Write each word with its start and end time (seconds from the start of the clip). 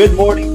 Good 0.00 0.16
morning. 0.16 0.50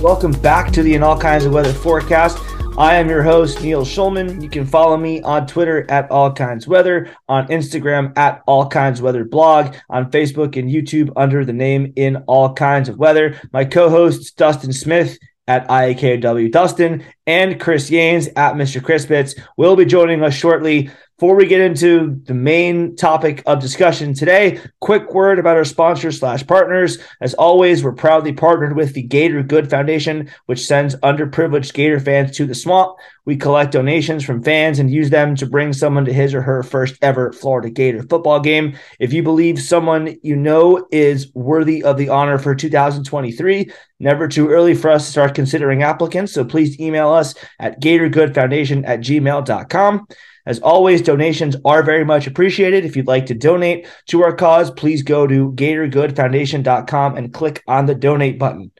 Welcome 0.00 0.30
back 0.30 0.70
to 0.74 0.84
the 0.84 0.94
In 0.94 1.02
All 1.02 1.18
Kinds 1.18 1.44
of 1.44 1.52
Weather 1.52 1.72
forecast. 1.72 2.38
I 2.78 2.94
am 2.94 3.08
your 3.08 3.20
host, 3.20 3.60
Neil 3.62 3.84
Schulman. 3.84 4.40
You 4.40 4.48
can 4.48 4.64
follow 4.64 4.96
me 4.96 5.20
on 5.22 5.48
Twitter 5.48 5.90
at 5.90 6.08
All 6.08 6.32
Kinds 6.32 6.68
Weather, 6.68 7.10
on 7.28 7.48
Instagram 7.48 8.16
at 8.16 8.44
All 8.46 8.68
Kinds 8.68 9.02
Weather 9.02 9.24
Blog, 9.24 9.74
on 9.88 10.12
Facebook 10.12 10.56
and 10.56 10.70
YouTube 10.70 11.10
under 11.16 11.44
the 11.44 11.52
name 11.52 11.92
In 11.96 12.18
All 12.28 12.54
Kinds 12.54 12.88
of 12.88 12.96
Weather. 12.96 13.40
My 13.52 13.64
co 13.64 13.90
hosts, 13.90 14.30
Dustin 14.30 14.72
Smith 14.72 15.18
at 15.48 15.66
IAKW 15.66 16.52
Dustin 16.52 17.02
and 17.26 17.58
Chris 17.58 17.90
Yanes 17.90 18.28
at 18.36 18.54
Mr. 18.54 18.80
Crispits, 18.80 19.34
will 19.56 19.74
be 19.74 19.84
joining 19.84 20.22
us 20.22 20.34
shortly. 20.34 20.90
Before 21.20 21.36
we 21.36 21.44
get 21.44 21.60
into 21.60 22.18
the 22.24 22.32
main 22.32 22.96
topic 22.96 23.42
of 23.44 23.60
discussion 23.60 24.14
today, 24.14 24.58
quick 24.80 25.12
word 25.12 25.38
about 25.38 25.58
our 25.58 25.66
sponsors 25.66 26.18
slash 26.18 26.46
partners. 26.46 26.96
As 27.20 27.34
always, 27.34 27.84
we're 27.84 27.92
proudly 27.92 28.32
partnered 28.32 28.74
with 28.74 28.94
the 28.94 29.02
Gator 29.02 29.42
Good 29.42 29.68
Foundation, 29.68 30.30
which 30.46 30.64
sends 30.64 30.96
underprivileged 30.96 31.74
Gator 31.74 32.00
fans 32.00 32.34
to 32.38 32.46
the 32.46 32.54
swamp. 32.54 32.96
We 33.24 33.36
collect 33.36 33.72
donations 33.72 34.24
from 34.24 34.42
fans 34.42 34.78
and 34.78 34.90
use 34.90 35.10
them 35.10 35.36
to 35.36 35.46
bring 35.46 35.72
someone 35.72 36.04
to 36.04 36.12
his 36.12 36.34
or 36.34 36.42
her 36.42 36.62
first 36.62 36.96
ever 37.02 37.32
Florida 37.32 37.70
Gator 37.70 38.02
football 38.02 38.40
game. 38.40 38.76
If 38.98 39.12
you 39.12 39.22
believe 39.22 39.60
someone 39.60 40.16
you 40.22 40.36
know 40.36 40.86
is 40.90 41.32
worthy 41.34 41.82
of 41.82 41.96
the 41.96 42.08
honor 42.08 42.38
for 42.38 42.54
2023, 42.54 43.70
never 43.98 44.28
too 44.28 44.48
early 44.48 44.74
for 44.74 44.90
us 44.90 45.04
to 45.04 45.10
start 45.10 45.34
considering 45.34 45.82
applicants. 45.82 46.32
So 46.32 46.44
please 46.44 46.80
email 46.80 47.10
us 47.10 47.34
at 47.58 47.80
gatorgoodfoundation 47.80 48.84
at 48.86 49.00
gmail.com. 49.00 50.06
As 50.46 50.58
always, 50.60 51.02
donations 51.02 51.54
are 51.64 51.82
very 51.82 52.04
much 52.04 52.26
appreciated. 52.26 52.84
If 52.84 52.96
you'd 52.96 53.06
like 53.06 53.26
to 53.26 53.34
donate 53.34 53.86
to 54.06 54.22
our 54.22 54.34
cause, 54.34 54.70
please 54.70 55.02
go 55.02 55.26
to 55.26 55.52
gatorgoodfoundation.com 55.52 57.16
and 57.16 57.32
click 57.32 57.62
on 57.66 57.86
the 57.86 57.94
donate 57.94 58.38
button. 58.38 58.72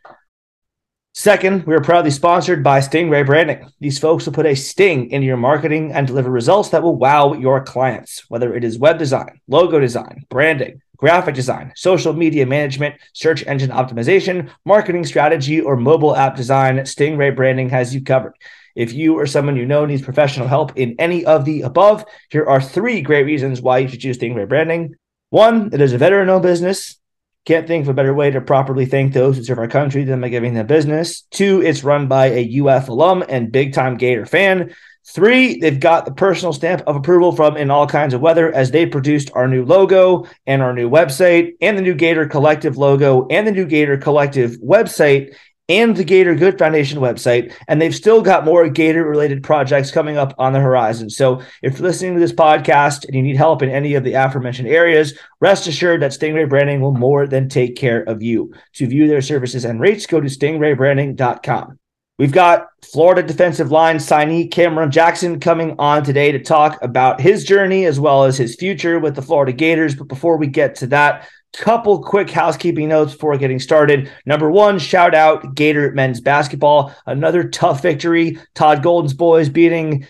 Second, 1.12 1.66
we 1.66 1.74
are 1.74 1.80
proudly 1.80 2.12
sponsored 2.12 2.62
by 2.62 2.78
Stingray 2.78 3.26
Branding. 3.26 3.68
These 3.80 3.98
folks 3.98 4.24
will 4.24 4.32
put 4.32 4.46
a 4.46 4.54
sting 4.54 5.10
into 5.10 5.26
your 5.26 5.36
marketing 5.36 5.92
and 5.92 6.06
deliver 6.06 6.30
results 6.30 6.68
that 6.68 6.84
will 6.84 6.94
wow 6.94 7.32
your 7.32 7.64
clients, 7.64 8.24
whether 8.28 8.54
it 8.54 8.62
is 8.62 8.78
web 8.78 8.96
design, 8.96 9.40
logo 9.48 9.80
design, 9.80 10.24
branding, 10.28 10.80
graphic 10.96 11.34
design, 11.34 11.72
social 11.74 12.12
media 12.12 12.46
management, 12.46 12.94
search 13.12 13.44
engine 13.46 13.70
optimization, 13.70 14.50
marketing 14.64 15.04
strategy, 15.04 15.60
or 15.60 15.74
mobile 15.74 16.14
app 16.14 16.36
design. 16.36 16.76
Stingray 16.78 17.34
Branding 17.34 17.70
has 17.70 17.92
you 17.92 18.02
covered. 18.02 18.34
If 18.76 18.92
you 18.92 19.18
or 19.18 19.26
someone 19.26 19.56
you 19.56 19.66
know 19.66 19.84
needs 19.84 20.02
professional 20.02 20.46
help 20.46 20.78
in 20.78 20.94
any 21.00 21.26
of 21.26 21.44
the 21.44 21.62
above, 21.62 22.04
here 22.30 22.46
are 22.46 22.62
three 22.62 23.02
great 23.02 23.24
reasons 23.24 23.60
why 23.60 23.78
you 23.78 23.88
should 23.88 24.00
choose 24.00 24.16
Stingray 24.16 24.48
Branding. 24.48 24.94
One, 25.30 25.70
it 25.72 25.80
is 25.80 25.92
a 25.92 25.98
veteran 25.98 26.28
owned 26.30 26.44
business. 26.44 26.99
Can't 27.46 27.66
think 27.66 27.84
of 27.84 27.88
a 27.88 27.94
better 27.94 28.12
way 28.12 28.30
to 28.30 28.40
properly 28.40 28.84
thank 28.84 29.12
those 29.12 29.36
who 29.36 29.42
serve 29.42 29.58
our 29.58 29.68
country 29.68 30.04
than 30.04 30.20
by 30.20 30.28
giving 30.28 30.54
them 30.54 30.66
business. 30.66 31.22
Two, 31.30 31.62
it's 31.62 31.82
run 31.82 32.06
by 32.06 32.26
a 32.26 32.60
UF 32.60 32.88
alum 32.88 33.24
and 33.28 33.50
big 33.50 33.72
time 33.72 33.96
Gator 33.96 34.26
fan. 34.26 34.74
Three, 35.06 35.58
they've 35.58 35.80
got 35.80 36.04
the 36.04 36.12
personal 36.12 36.52
stamp 36.52 36.82
of 36.86 36.94
approval 36.94 37.32
from 37.32 37.56
In 37.56 37.70
All 37.70 37.86
Kinds 37.86 38.12
of 38.12 38.20
Weather 38.20 38.52
as 38.52 38.70
they 38.70 38.84
produced 38.84 39.30
our 39.34 39.48
new 39.48 39.64
logo 39.64 40.26
and 40.46 40.60
our 40.60 40.74
new 40.74 40.90
website 40.90 41.52
and 41.62 41.76
the 41.76 41.82
new 41.82 41.94
Gator 41.94 42.26
Collective 42.26 42.76
logo 42.76 43.26
and 43.28 43.46
the 43.46 43.52
new 43.52 43.64
Gator 43.64 43.96
Collective 43.96 44.58
website 44.58 45.34
and 45.70 45.96
the 45.96 46.04
Gator 46.04 46.34
Good 46.34 46.58
Foundation 46.58 46.98
website. 46.98 47.54
And 47.68 47.80
they've 47.80 47.94
still 47.94 48.20
got 48.20 48.44
more 48.44 48.68
Gator 48.68 49.04
related 49.04 49.44
projects 49.44 49.92
coming 49.92 50.16
up 50.16 50.34
on 50.36 50.52
the 50.52 50.58
horizon. 50.58 51.08
So 51.08 51.40
if 51.62 51.78
you're 51.78 51.88
listening 51.88 52.14
to 52.14 52.20
this 52.20 52.32
podcast 52.32 53.04
and 53.04 53.14
you 53.14 53.22
need 53.22 53.36
help 53.36 53.62
in 53.62 53.70
any 53.70 53.94
of 53.94 54.02
the 54.02 54.14
aforementioned 54.14 54.68
areas, 54.68 55.16
rest 55.40 55.68
assured 55.68 56.02
that 56.02 56.10
Stingray 56.10 56.48
Branding 56.48 56.80
will 56.80 56.92
more 56.92 57.28
than 57.28 57.48
take 57.48 57.76
care 57.76 58.02
of 58.02 58.20
you. 58.20 58.52
To 58.74 58.88
view 58.88 59.06
their 59.06 59.22
services 59.22 59.64
and 59.64 59.80
rates, 59.80 60.06
go 60.06 60.20
to 60.20 60.26
stingraybranding.com. 60.26 61.78
We've 62.18 62.32
got 62.32 62.66
Florida 62.82 63.22
defensive 63.22 63.70
line 63.70 63.96
signee 63.96 64.50
Cameron 64.50 64.90
Jackson 64.90 65.40
coming 65.40 65.74
on 65.78 66.04
today 66.04 66.32
to 66.32 66.38
talk 66.38 66.82
about 66.82 67.18
his 67.18 67.44
journey 67.44 67.86
as 67.86 67.98
well 67.98 68.24
as 68.24 68.36
his 68.36 68.56
future 68.56 68.98
with 68.98 69.14
the 69.14 69.22
Florida 69.22 69.52
Gators. 69.52 69.94
But 69.94 70.08
before 70.08 70.36
we 70.36 70.46
get 70.46 70.74
to 70.76 70.88
that, 70.88 71.26
couple 71.52 72.02
quick 72.02 72.30
housekeeping 72.30 72.88
notes 72.88 73.12
before 73.12 73.36
getting 73.36 73.58
started. 73.58 74.10
Number 74.24 74.50
one, 74.50 74.78
shout 74.78 75.14
out 75.14 75.54
Gator 75.54 75.92
men's 75.92 76.20
basketball. 76.20 76.94
Another 77.06 77.48
tough 77.48 77.82
victory. 77.82 78.38
Todd 78.54 78.82
Golden's 78.82 79.14
boys 79.14 79.48
beating 79.48 80.06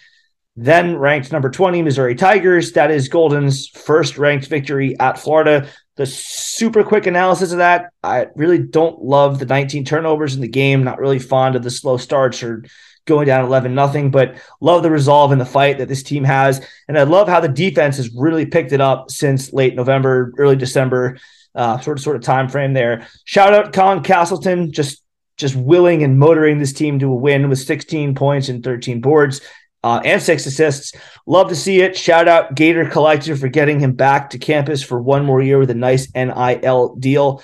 then 0.56 0.96
ranked 0.96 1.32
number 1.32 1.48
20 1.48 1.80
Missouri 1.82 2.14
Tigers. 2.14 2.72
That 2.72 2.90
is 2.90 3.08
Golden's 3.08 3.68
first 3.68 4.18
ranked 4.18 4.46
victory 4.46 4.98
at 4.98 5.18
Florida. 5.18 5.68
The 5.96 6.06
super 6.06 6.82
quick 6.82 7.06
analysis 7.06 7.52
of 7.52 7.58
that, 7.58 7.92
I 8.02 8.26
really 8.34 8.58
don't 8.58 9.02
love 9.02 9.38
the 9.38 9.46
19 9.46 9.84
turnovers 9.84 10.34
in 10.34 10.40
the 10.40 10.48
game. 10.48 10.84
Not 10.84 10.98
really 10.98 11.18
fond 11.18 11.56
of 11.56 11.62
the 11.62 11.70
slow 11.70 11.96
starts 11.96 12.42
or 12.42 12.64
going 13.10 13.26
down 13.26 13.44
11 13.44 13.74
nothing, 13.74 14.10
but 14.10 14.36
love 14.60 14.82
the 14.82 14.90
resolve 14.90 15.32
and 15.32 15.40
the 15.40 15.44
fight 15.44 15.78
that 15.78 15.88
this 15.88 16.02
team 16.02 16.24
has. 16.24 16.66
And 16.88 16.98
I 16.98 17.02
love 17.02 17.28
how 17.28 17.40
the 17.40 17.48
defense 17.48 17.98
has 17.98 18.14
really 18.14 18.46
picked 18.46 18.72
it 18.72 18.80
up 18.80 19.10
since 19.10 19.52
late 19.52 19.74
November, 19.74 20.32
early 20.38 20.56
December, 20.56 21.18
uh, 21.54 21.80
sort 21.80 21.98
of 21.98 22.04
sort 22.04 22.16
of 22.16 22.22
time 22.22 22.48
frame 22.48 22.72
there. 22.72 23.08
Shout 23.24 23.52
out 23.52 23.72
Colin 23.72 24.02
Castleton, 24.02 24.72
just 24.72 25.02
just 25.36 25.56
willing 25.56 26.02
and 26.02 26.18
motoring 26.18 26.58
this 26.58 26.72
team 26.72 26.98
to 26.98 27.10
a 27.10 27.14
win 27.14 27.48
with 27.48 27.58
16 27.58 28.14
points 28.14 28.48
and 28.48 28.62
13 28.62 29.00
boards. 29.00 29.40
Uh, 29.82 29.98
and 30.04 30.20
six 30.20 30.44
assists. 30.44 30.92
Love 31.24 31.48
to 31.48 31.56
see 31.56 31.80
it. 31.80 31.96
Shout 31.96 32.28
out 32.28 32.54
Gator 32.54 32.84
Collective 32.84 33.40
for 33.40 33.48
getting 33.48 33.80
him 33.80 33.92
back 33.92 34.28
to 34.30 34.38
campus 34.38 34.82
for 34.82 35.00
one 35.00 35.24
more 35.24 35.40
year 35.40 35.58
with 35.58 35.70
a 35.70 35.74
nice 35.74 36.12
NIL 36.14 36.96
deal. 36.96 37.42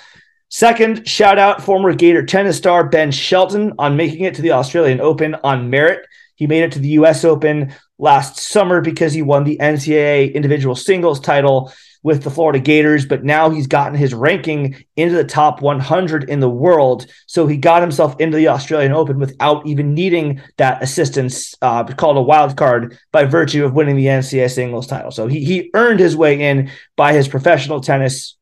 Second, 0.49 1.07
shout 1.07 1.37
out 1.37 1.61
former 1.61 1.93
Gator 1.93 2.25
tennis 2.25 2.57
star 2.57 2.87
Ben 2.87 3.11
Shelton 3.11 3.73
on 3.77 3.97
making 3.97 4.23
it 4.23 4.35
to 4.35 4.41
the 4.41 4.51
Australian 4.51 5.01
Open 5.01 5.35
on 5.43 5.69
merit. 5.69 6.07
He 6.35 6.47
made 6.47 6.63
it 6.63 6.71
to 6.73 6.79
the 6.79 6.89
US 6.89 7.25
Open 7.25 7.73
last 7.97 8.37
summer 8.37 8.79
because 8.79 9.13
he 9.13 9.21
won 9.21 9.43
the 9.43 9.57
NCAA 9.57 10.33
individual 10.33 10.75
singles 10.75 11.19
title 11.19 11.73
with 12.01 12.23
the 12.23 12.29
Florida 12.29 12.59
Gators, 12.59 13.05
but 13.05 13.25
now 13.25 13.49
he's 13.49 13.67
gotten 13.67 13.97
his 13.97 14.13
ranking 14.13 14.81
into 14.95 15.15
the 15.15 15.25
top 15.25 15.61
100 15.61 16.29
in 16.29 16.39
the 16.39 16.49
world. 16.49 17.07
So 17.25 17.47
he 17.47 17.57
got 17.57 17.81
himself 17.81 18.15
into 18.19 18.37
the 18.37 18.47
Australian 18.47 18.93
Open 18.93 19.19
without 19.19 19.67
even 19.67 19.93
needing 19.93 20.41
that 20.55 20.81
assistance, 20.81 21.55
uh, 21.61 21.83
called 21.83 22.15
a 22.15 22.21
wild 22.21 22.55
card, 22.55 22.97
by 23.11 23.25
virtue 23.25 23.65
of 23.65 23.73
winning 23.73 23.97
the 23.97 24.05
NCAA 24.05 24.49
singles 24.49 24.87
title. 24.87 25.11
So 25.11 25.27
he, 25.27 25.43
he 25.43 25.69
earned 25.73 25.99
his 25.99 26.15
way 26.15 26.39
in 26.39 26.71
by 26.95 27.11
his 27.11 27.27
professional 27.27 27.81
tennis 27.81 28.36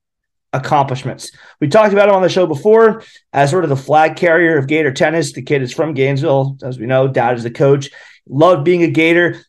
accomplishments. 0.55 1.31
We 1.59 1.67
talked 1.67 1.93
about 1.93 2.09
him 2.09 2.15
on 2.15 2.21
the 2.21 2.29
show 2.29 2.47
before 2.47 3.03
as 3.33 3.51
sort 3.51 3.63
of 3.63 3.69
the 3.69 3.75
flag 3.75 4.15
carrier 4.15 4.57
of 4.57 4.67
Gator 4.67 4.91
tennis. 4.91 5.33
The 5.33 5.41
kid 5.41 5.61
is 5.61 5.73
from 5.73 5.93
Gainesville, 5.93 6.57
as 6.63 6.79
we 6.79 6.85
know. 6.85 7.07
Dad 7.07 7.37
is 7.37 7.43
the 7.43 7.51
coach. 7.51 7.89
Loved 8.27 8.63
being 8.63 8.83
a 8.83 8.89
Gator. 8.89 9.41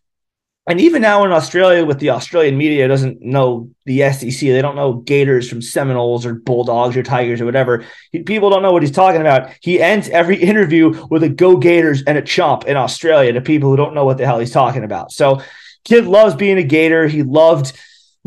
And 0.69 0.81
even 0.81 1.01
now 1.01 1.25
in 1.25 1.31
Australia, 1.31 1.85
with 1.85 2.01
the 2.01 2.11
Australian 2.11 2.59
media, 2.59 2.89
doesn't 2.89 3.23
know 3.23 3.71
the 3.85 4.11
SEC. 4.11 4.41
They 4.41 4.61
don't 4.61 4.75
know 4.75 4.95
Gators 4.95 5.49
from 5.49 5.63
Seminoles 5.63 6.27
or 6.27 6.35
Bulldogs 6.35 6.97
or 6.97 7.05
Tigers 7.05 7.41
or 7.41 7.45
whatever. 7.45 7.85
People 8.27 8.51
don't 8.51 8.63
know 8.63 8.73
what 8.73 8.83
he's 8.83 8.91
talking 8.91 9.21
about. 9.21 9.51
He 9.61 9.81
ends 9.81 10.09
every 10.09 10.37
interview 10.43 11.07
with 11.09 11.23
a 11.23 11.29
"Go 11.29 11.57
Gators" 11.57 12.03
and 12.03 12.19
a 12.19 12.23
chomp 12.23 12.65
in 12.65 12.77
Australia 12.77 13.33
to 13.35 13.41
people 13.41 13.71
who 13.71 13.77
don't 13.77 13.95
know 13.95 14.05
what 14.05 14.19
the 14.19 14.27
hell 14.27 14.41
he's 14.41 14.51
talking 14.51 14.83
about. 14.83 15.13
So, 15.13 15.41
kid 15.85 16.05
loves 16.05 16.35
being 16.35 16.59
a 16.59 16.65
Gator. 16.65 17.07
He 17.07 17.23
loved 17.23 17.73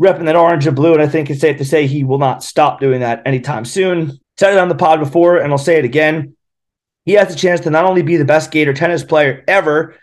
repping 0.00 0.24
that 0.24 0.36
orange 0.36 0.66
and 0.66 0.74
blue. 0.74 0.94
And 0.94 1.02
I 1.02 1.08
think 1.08 1.30
it's 1.30 1.40
safe 1.40 1.58
to 1.58 1.64
say 1.64 1.86
he 1.86 2.04
will 2.04 2.18
not 2.18 2.42
stop 2.42 2.80
doing 2.80 3.00
that 3.00 3.22
anytime 3.26 3.64
soon. 3.64 4.18
Said 4.38 4.52
it 4.54 4.58
on 4.58 4.68
the 4.68 4.74
pod 4.74 5.00
before, 5.00 5.36
and 5.38 5.52
I'll 5.52 5.58
say 5.58 5.78
it 5.78 5.84
again. 5.84 6.36
He 7.04 7.12
has 7.12 7.32
a 7.32 7.36
chance 7.36 7.60
to 7.60 7.70
not 7.70 7.84
only 7.84 8.02
be 8.02 8.16
the 8.16 8.24
best 8.24 8.50
Gator 8.50 8.72
tennis 8.72 9.04
player 9.04 9.44
ever, 9.46 9.96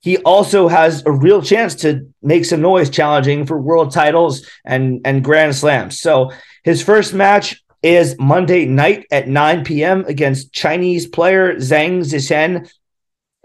he 0.00 0.18
also 0.18 0.68
has 0.68 1.04
a 1.06 1.10
real 1.10 1.42
chance 1.42 1.76
to 1.76 2.12
make 2.22 2.44
some 2.44 2.60
noise 2.60 2.90
challenging 2.90 3.46
for 3.46 3.60
world 3.60 3.92
titles 3.92 4.46
and, 4.64 5.00
and 5.04 5.24
grand 5.24 5.54
slams. 5.54 6.00
So 6.00 6.32
his 6.64 6.82
first 6.82 7.14
match 7.14 7.62
is 7.82 8.16
Monday 8.18 8.66
night 8.66 9.06
at 9.10 9.28
9 9.28 9.64
p.m. 9.64 10.04
against 10.06 10.52
Chinese 10.52 11.06
player 11.06 11.54
Zhang 11.56 12.00
Zhizhen 12.00 12.70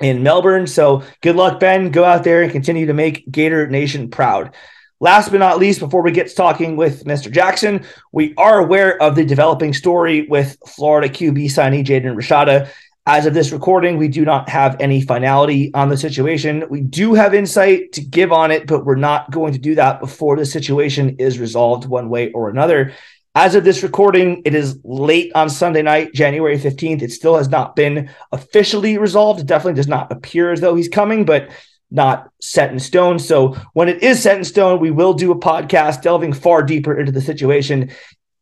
in 0.01 0.23
Melbourne. 0.23 0.67
So 0.67 1.03
good 1.21 1.35
luck, 1.35 1.59
Ben. 1.59 1.91
Go 1.91 2.03
out 2.03 2.23
there 2.23 2.41
and 2.41 2.51
continue 2.51 2.87
to 2.87 2.93
make 2.93 3.29
Gator 3.29 3.67
Nation 3.67 4.09
proud. 4.09 4.53
Last 5.01 5.31
but 5.31 5.39
not 5.39 5.57
least, 5.57 5.79
before 5.79 6.03
we 6.03 6.11
get 6.11 6.27
to 6.27 6.35
talking 6.35 6.75
with 6.75 7.05
Mr. 7.05 7.31
Jackson, 7.31 7.83
we 8.11 8.35
are 8.37 8.59
aware 8.59 9.01
of 9.01 9.15
the 9.15 9.25
developing 9.25 9.73
story 9.73 10.27
with 10.27 10.55
Florida 10.67 11.09
QB 11.09 11.45
signee 11.45 11.83
Jaden 11.83 12.13
Rashada. 12.15 12.69
As 13.07 13.25
of 13.25 13.33
this 13.33 13.51
recording, 13.51 13.97
we 13.97 14.07
do 14.07 14.23
not 14.23 14.47
have 14.47 14.79
any 14.79 15.01
finality 15.01 15.73
on 15.73 15.89
the 15.89 15.97
situation. 15.97 16.65
We 16.69 16.81
do 16.81 17.15
have 17.15 17.33
insight 17.33 17.93
to 17.93 18.01
give 18.01 18.31
on 18.31 18.51
it, 18.51 18.67
but 18.67 18.85
we're 18.85 18.93
not 18.93 19.31
going 19.31 19.53
to 19.53 19.59
do 19.59 19.73
that 19.73 20.01
before 20.01 20.35
the 20.37 20.45
situation 20.45 21.15
is 21.17 21.39
resolved 21.39 21.87
one 21.87 22.09
way 22.09 22.31
or 22.33 22.51
another. 22.51 22.93
As 23.33 23.55
of 23.55 23.63
this 23.63 23.81
recording, 23.81 24.43
it 24.45 24.53
is 24.53 24.77
late 24.83 25.31
on 25.33 25.49
Sunday 25.49 25.81
night, 25.81 26.13
January 26.13 26.59
15th. 26.59 27.01
It 27.01 27.11
still 27.11 27.37
has 27.37 27.49
not 27.49 27.75
been 27.75 28.11
officially 28.31 28.99
resolved. 28.99 29.39
It 29.39 29.47
definitely 29.47 29.79
does 29.79 29.87
not 29.87 30.11
appear 30.11 30.51
as 30.51 30.61
though 30.61 30.75
he's 30.75 30.89
coming, 30.89 31.25
but 31.25 31.49
not 31.91 32.31
set 32.39 32.71
in 32.71 32.79
stone. 32.79 33.19
So 33.19 33.55
when 33.73 33.89
it 33.89 34.01
is 34.01 34.23
set 34.23 34.37
in 34.37 34.45
stone, 34.45 34.79
we 34.79 34.91
will 34.91 35.13
do 35.13 35.31
a 35.31 35.39
podcast 35.39 36.01
delving 36.01 36.33
far 36.33 36.63
deeper 36.63 36.97
into 36.97 37.11
the 37.11 37.21
situation. 37.21 37.91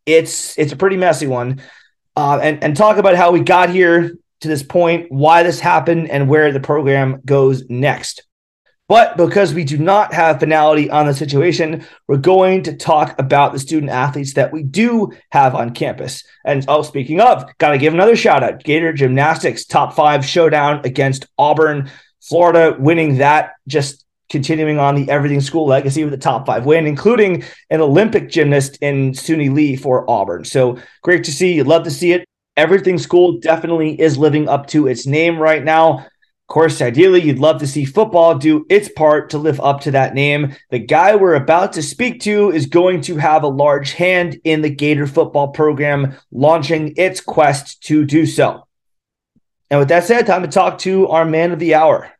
It's 0.05 0.57
it's 0.57 0.71
a 0.71 0.77
pretty 0.77 0.97
messy 0.97 1.27
one. 1.27 1.59
uh, 2.19 2.39
and 2.41 2.61
and 2.63 2.75
talk 2.75 2.97
about 2.97 3.15
how 3.15 3.31
we 3.31 3.39
got 3.39 3.69
here 3.69 4.13
to 4.41 4.47
this 4.47 4.63
point, 4.63 5.09
why 5.09 5.43
this 5.43 5.59
happened, 5.59 6.09
and 6.09 6.27
where 6.27 6.51
the 6.51 6.59
program 6.59 7.21
goes 7.25 7.63
next. 7.69 8.23
But 8.89 9.15
because 9.17 9.53
we 9.53 9.63
do 9.63 9.77
not 9.77 10.13
have 10.13 10.39
finality 10.39 10.89
on 10.89 11.05
the 11.05 11.13
situation, 11.13 11.85
we're 12.07 12.17
going 12.17 12.63
to 12.63 12.75
talk 12.75 13.17
about 13.19 13.53
the 13.53 13.59
student 13.59 13.91
athletes 13.91 14.33
that 14.33 14.51
we 14.51 14.63
do 14.63 15.11
have 15.31 15.55
on 15.55 15.75
campus. 15.75 16.23
And 16.43 16.65
oh, 16.67 16.81
speaking 16.81 17.21
of, 17.21 17.45
got 17.59 17.69
to 17.71 17.77
give 17.77 17.93
another 17.93 18.15
shout 18.15 18.43
out 18.43 18.63
Gator 18.63 18.91
Gymnastics 18.91 19.65
top 19.65 19.93
five 19.93 20.25
showdown 20.25 20.81
against 20.85 21.27
Auburn, 21.37 21.91
Florida, 22.21 22.75
winning 22.79 23.17
that, 23.17 23.53
just 23.67 24.05
continuing 24.29 24.77
on 24.77 24.95
the 24.95 25.09
everything 25.09 25.41
school 25.41 25.65
legacy 25.65 26.03
with 26.03 26.11
the 26.11 26.17
top 26.17 26.45
five 26.45 26.65
win, 26.65 26.85
including 26.85 27.43
an 27.69 27.81
Olympic 27.81 28.29
gymnast 28.29 28.77
in 28.81 29.11
Suni 29.11 29.51
Lee 29.51 29.75
for 29.75 30.09
Auburn. 30.09 30.45
So 30.45 30.77
great 31.01 31.23
to 31.23 31.31
see. 31.31 31.63
Love 31.63 31.83
to 31.83 31.91
see 31.91 32.11
it. 32.11 32.25
Everything 32.55 32.97
school 32.97 33.39
definitely 33.39 33.99
is 33.99 34.17
living 34.17 34.47
up 34.47 34.67
to 34.67 34.87
its 34.87 35.07
name 35.07 35.39
right 35.39 35.63
now 35.63 36.05
Of 36.49 36.53
course, 36.53 36.81
ideally, 36.81 37.21
you'd 37.21 37.37
love 37.37 37.59
to 37.59 37.67
see 37.67 37.85
football 37.85 38.35
do 38.35 38.65
its 38.69 38.89
part 38.89 39.29
to 39.29 39.37
live 39.37 39.59
up 39.61 39.81
to 39.81 39.91
that 39.91 40.15
name. 40.15 40.55
The 40.71 40.79
guy 40.79 41.15
we're 41.15 41.35
about 41.35 41.73
to 41.73 41.83
speak 41.83 42.21
to 42.21 42.51
is 42.51 42.65
going 42.65 43.01
to 43.01 43.17
have 43.17 43.43
a 43.43 43.47
large 43.47 43.93
hand 43.93 44.39
in 44.43 44.61
the 44.63 44.69
Gator 44.71 45.05
football 45.05 45.49
program 45.49 46.15
launching 46.31 46.95
its 46.97 47.21
quest 47.21 47.83
to 47.83 48.03
do 48.03 48.25
so. 48.25 48.67
And 49.69 49.79
with 49.79 49.89
that 49.89 50.03
said, 50.05 50.25
time 50.25 50.41
to 50.41 50.47
talk 50.47 50.79
to 50.79 51.07
our 51.09 51.25
man 51.25 51.51
of 51.51 51.59
the 51.59 51.75
hour. 51.75 52.11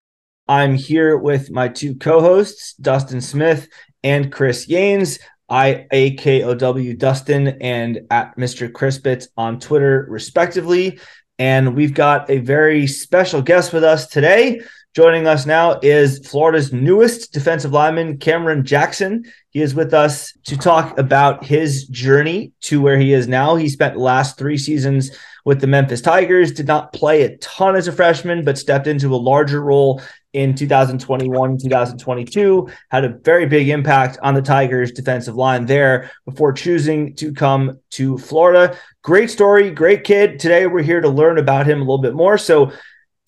I'm 0.47 0.75
here 0.75 1.17
with 1.17 1.49
my 1.51 1.67
two 1.67 1.95
co 1.95 2.21
hosts, 2.21 2.73
Dustin 2.75 3.21
Smith 3.21 3.67
and 4.03 4.31
Chris 4.31 4.67
Yanes. 4.67 5.19
I 5.49 5.87
A 5.91 6.15
K 6.15 6.43
O 6.43 6.53
W 6.53 6.95
Dustin 6.95 7.47
and 7.59 8.01
at 8.11 8.37
Mr. 8.37 8.71
Crispitz 8.71 9.27
on 9.35 9.59
Twitter, 9.59 10.05
respectively. 10.09 10.99
And 11.39 11.75
we've 11.75 11.93
got 11.93 12.29
a 12.29 12.37
very 12.37 12.85
special 12.85 13.41
guest 13.41 13.73
with 13.73 13.83
us 13.83 14.07
today. 14.07 14.61
Joining 14.95 15.27
us 15.27 15.45
now 15.45 15.79
is 15.83 16.27
Florida's 16.27 16.73
newest 16.73 17.31
defensive 17.31 17.71
lineman, 17.71 18.17
Cameron 18.17 18.65
Jackson. 18.65 19.23
He 19.51 19.61
is 19.61 19.75
with 19.75 19.93
us 19.93 20.33
to 20.45 20.57
talk 20.57 20.97
about 20.97 21.45
his 21.45 21.87
journey 21.87 22.53
to 22.61 22.81
where 22.81 22.97
he 22.97 23.13
is 23.13 23.27
now. 23.27 23.55
He 23.55 23.69
spent 23.69 23.93
the 23.93 23.99
last 23.99 24.39
three 24.39 24.57
seasons 24.57 25.11
with 25.45 25.61
the 25.61 25.67
Memphis 25.67 26.01
Tigers, 26.01 26.51
did 26.51 26.65
not 26.65 26.91
play 26.91 27.21
a 27.21 27.37
ton 27.37 27.75
as 27.75 27.87
a 27.87 27.91
freshman, 27.91 28.43
but 28.43 28.57
stepped 28.57 28.87
into 28.87 29.13
a 29.13 29.15
larger 29.15 29.61
role 29.61 30.01
in 30.33 30.55
2021, 30.55 31.59
2022, 31.59 32.69
had 32.89 33.05
a 33.05 33.09
very 33.09 33.45
big 33.45 33.69
impact 33.69 34.17
on 34.23 34.33
the 34.33 34.41
Tigers 34.41 34.91
defensive 34.91 35.35
line 35.35 35.67
there 35.67 36.09
before 36.25 36.51
choosing 36.51 37.15
to 37.15 37.31
come 37.31 37.79
to 37.91 38.17
Florida. 38.17 38.75
Great 39.03 39.29
story, 39.29 39.69
great 39.69 40.03
kid. 40.03 40.39
Today 40.39 40.65
we're 40.65 40.81
here 40.81 41.01
to 41.01 41.09
learn 41.09 41.37
about 41.37 41.67
him 41.67 41.77
a 41.77 41.81
little 41.81 42.01
bit 42.01 42.15
more. 42.15 42.39
So, 42.39 42.71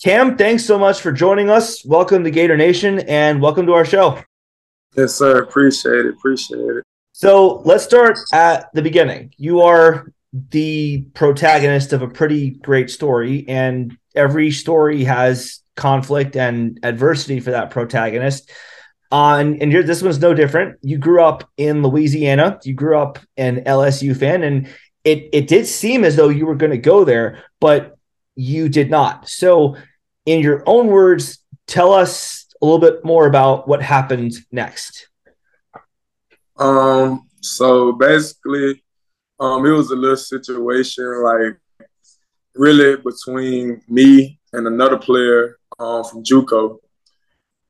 Cam, 0.04 0.36
thanks 0.36 0.66
so 0.66 0.80
much 0.80 1.00
for 1.00 1.12
joining 1.12 1.52
us. 1.52 1.86
Welcome 1.86 2.24
to 2.24 2.32
Gator 2.32 2.58
Nation 2.58 3.02
and 3.02 3.40
welcome 3.40 3.68
to 3.68 3.74
our 3.74 3.86
show. 3.86 4.20
Yes, 4.98 5.14
sir. 5.14 5.44
Appreciate 5.44 6.08
it. 6.08 6.16
Appreciate 6.16 6.58
it. 6.58 6.84
So, 7.12 7.62
let's 7.66 7.84
start 7.84 8.18
at 8.34 8.74
the 8.74 8.82
beginning. 8.82 9.32
You 9.38 9.62
are 9.62 10.12
the 10.50 11.04
protagonist 11.14 11.94
of 11.94 12.02
a 12.02 12.08
pretty 12.08 12.50
great 12.50 12.90
story, 12.90 13.46
and 13.48 13.96
every 14.16 14.50
story 14.50 15.04
has 15.04 15.60
conflict 15.76 16.36
and 16.36 16.80
adversity 16.82 17.40
for 17.40 17.52
that 17.52 17.70
protagonist. 17.70 18.50
Uh, 19.12 19.38
and, 19.38 19.62
and 19.62 19.72
this 19.88 20.02
one's 20.02 20.20
no 20.20 20.34
different. 20.34 20.80
You 20.82 20.98
grew 20.98 21.22
up 21.22 21.48
in 21.58 21.84
Louisiana. 21.84 22.60
You 22.64 22.74
grew 22.74 22.98
up 22.98 23.20
an 23.38 23.66
LSU 23.66 24.18
fan, 24.18 24.42
and 24.42 24.68
it 25.04 25.30
it 25.32 25.48
did 25.48 25.68
seem 25.68 26.04
as 26.04 26.16
though 26.16 26.30
you 26.30 26.48
were 26.48 26.56
going 26.56 26.72
to 26.72 26.80
go 26.80 27.06
there, 27.06 27.44
but 27.60 28.00
you 28.34 28.68
did 28.68 28.90
not. 28.90 29.30
So, 29.30 29.76
in 30.26 30.42
your 30.42 30.64
own 30.66 30.88
words, 30.88 31.40
tell 31.68 31.94
us 31.94 32.46
a 32.62 32.66
little 32.66 32.80
bit 32.80 33.04
more 33.04 33.28
about 33.28 33.68
what 33.68 33.82
happened 33.82 34.34
next. 34.52 35.08
Um. 36.58 37.28
So 37.44 37.94
basically, 37.94 38.84
um, 39.40 39.66
it 39.66 39.72
was 39.72 39.90
a 39.90 39.96
little 39.96 40.16
situation 40.16 41.24
like 41.24 41.58
really 42.54 42.98
between 42.98 43.82
me 43.88 44.40
and 44.54 44.68
another 44.68 44.98
player 44.98 45.58
um, 45.80 46.04
from 46.04 46.24
JUCO. 46.24 46.78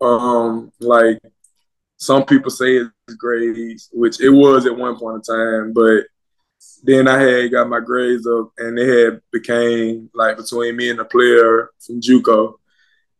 Um, 0.01 0.71
like 0.79 1.19
some 1.97 2.25
people 2.25 2.51
say 2.51 2.77
it's 2.77 3.15
grades, 3.17 3.89
which 3.93 4.19
it 4.19 4.29
was 4.29 4.65
at 4.65 4.75
one 4.75 4.97
point 4.97 5.23
in 5.27 5.35
time, 5.35 5.73
but 5.73 6.03
then 6.83 7.07
I 7.07 7.19
had 7.19 7.51
got 7.51 7.69
my 7.69 7.79
grades 7.79 8.27
up 8.27 8.51
and 8.57 8.77
it 8.77 8.87
had 8.87 9.21
became 9.31 10.09
like 10.13 10.37
between 10.37 10.75
me 10.75 10.89
and 10.89 10.99
a 10.99 11.05
player 11.05 11.69
from 11.79 12.01
JUCO. 12.01 12.55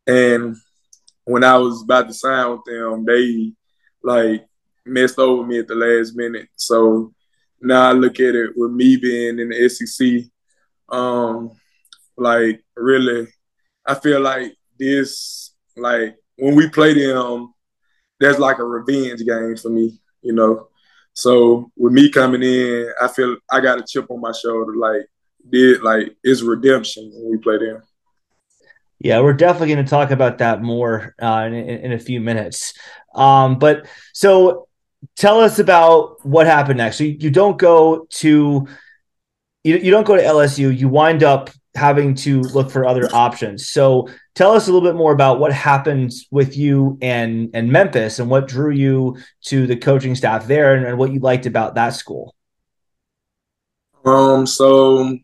And 0.08 0.56
when 1.26 1.44
I 1.44 1.58
was 1.58 1.84
about 1.84 2.08
to 2.08 2.14
sign 2.14 2.52
with 2.52 2.64
them, 2.66 3.06
they 3.06 3.54
like 4.04 4.48
messed 4.86 5.20
over 5.20 5.46
me 5.46 5.60
at 5.60 5.68
the 5.68 5.76
last 5.76 6.16
minute. 6.16 6.50
So 6.56 7.14
now 7.62 7.90
I 7.90 7.92
look 7.94 8.20
at 8.20 8.36
it 8.36 8.52
with 8.56 8.72
me 8.72 8.98
being 8.98 9.40
in 9.40 9.50
the 9.50 9.70
SEC, 9.70 10.24
um, 10.90 11.52
like 12.18 12.64
really, 12.76 13.28
I 13.86 13.96
feel 13.96 14.22
like 14.22 14.56
this, 14.80 15.54
like 15.78 16.16
when 16.38 16.56
we 16.56 16.70
play 16.70 16.94
them, 16.94 17.54
that's 18.20 18.40
like 18.40 18.60
a 18.60 18.64
revenge 18.64 19.24
game 19.26 19.56
for 19.56 19.70
me, 19.70 20.00
you 20.22 20.34
know. 20.34 20.68
So 21.14 21.72
with 21.78 21.94
me 21.94 22.10
coming 22.10 22.44
in, 22.44 22.92
I 23.02 23.08
feel 23.08 23.38
I 23.50 23.60
got 23.60 23.80
a 23.80 23.86
chip 23.88 24.10
on 24.10 24.22
my 24.22 24.32
shoulder, 24.32 24.76
like 24.76 25.02
did 25.50 25.82
like 25.82 26.16
it's 26.24 26.42
redemption 26.42 27.12
when 27.14 27.32
we 27.32 27.38
play 27.38 27.58
them. 27.58 27.84
Yeah, 29.00 29.20
we're 29.22 29.34
definitely 29.34 29.74
going 29.74 29.86
to 29.86 29.90
talk 29.90 30.12
about 30.12 30.38
that 30.38 30.62
more 30.62 31.16
uh, 31.20 31.46
in, 31.48 31.54
in, 31.54 31.92
a 31.92 31.98
few 31.98 32.22
minutes. 32.22 32.76
Um, 33.16 33.58
but 33.58 33.88
so 34.14 34.68
tell 35.16 35.40
us 35.40 35.58
about 35.58 36.24
what 36.24 36.46
happened 36.46 36.78
next. 36.78 37.00
So 37.00 37.06
you, 37.06 37.18
you 37.20 37.32
don't 37.32 37.58
go 37.58 38.06
to 38.10 38.68
you, 39.64 39.78
you 39.78 39.90
don't 39.90 40.06
go 40.06 40.16
to 40.16 40.22
LSU. 40.22 40.78
You 40.78 40.88
wind 40.88 41.24
up 41.24 41.50
having 41.76 42.14
to 42.14 42.42
look 42.42 42.70
for 42.70 42.86
other 42.86 43.08
options. 43.14 43.70
So 43.70 44.10
tell 44.36 44.52
us 44.52 44.68
a 44.68 44.74
little 44.74 44.88
bit 44.88 44.98
more 44.98 45.14
about 45.14 45.40
what 45.40 45.54
happened 45.54 46.12
with 46.30 46.58
you 46.58 46.98
and 47.02 47.50
and 47.54 47.72
Memphis 47.72 48.20
and 48.20 48.30
what 48.30 48.48
drew 48.48 48.72
you 48.72 49.18
to 49.46 49.68
the 49.68 49.78
coaching 49.78 50.16
staff 50.16 50.48
there 50.48 50.76
and, 50.76 50.86
and 50.86 50.98
what 50.98 51.12
you 51.12 51.20
liked 51.20 51.46
about 51.46 51.76
that 51.76 51.90
school. 51.90 52.36
Um, 54.04 54.46
so 54.46 55.18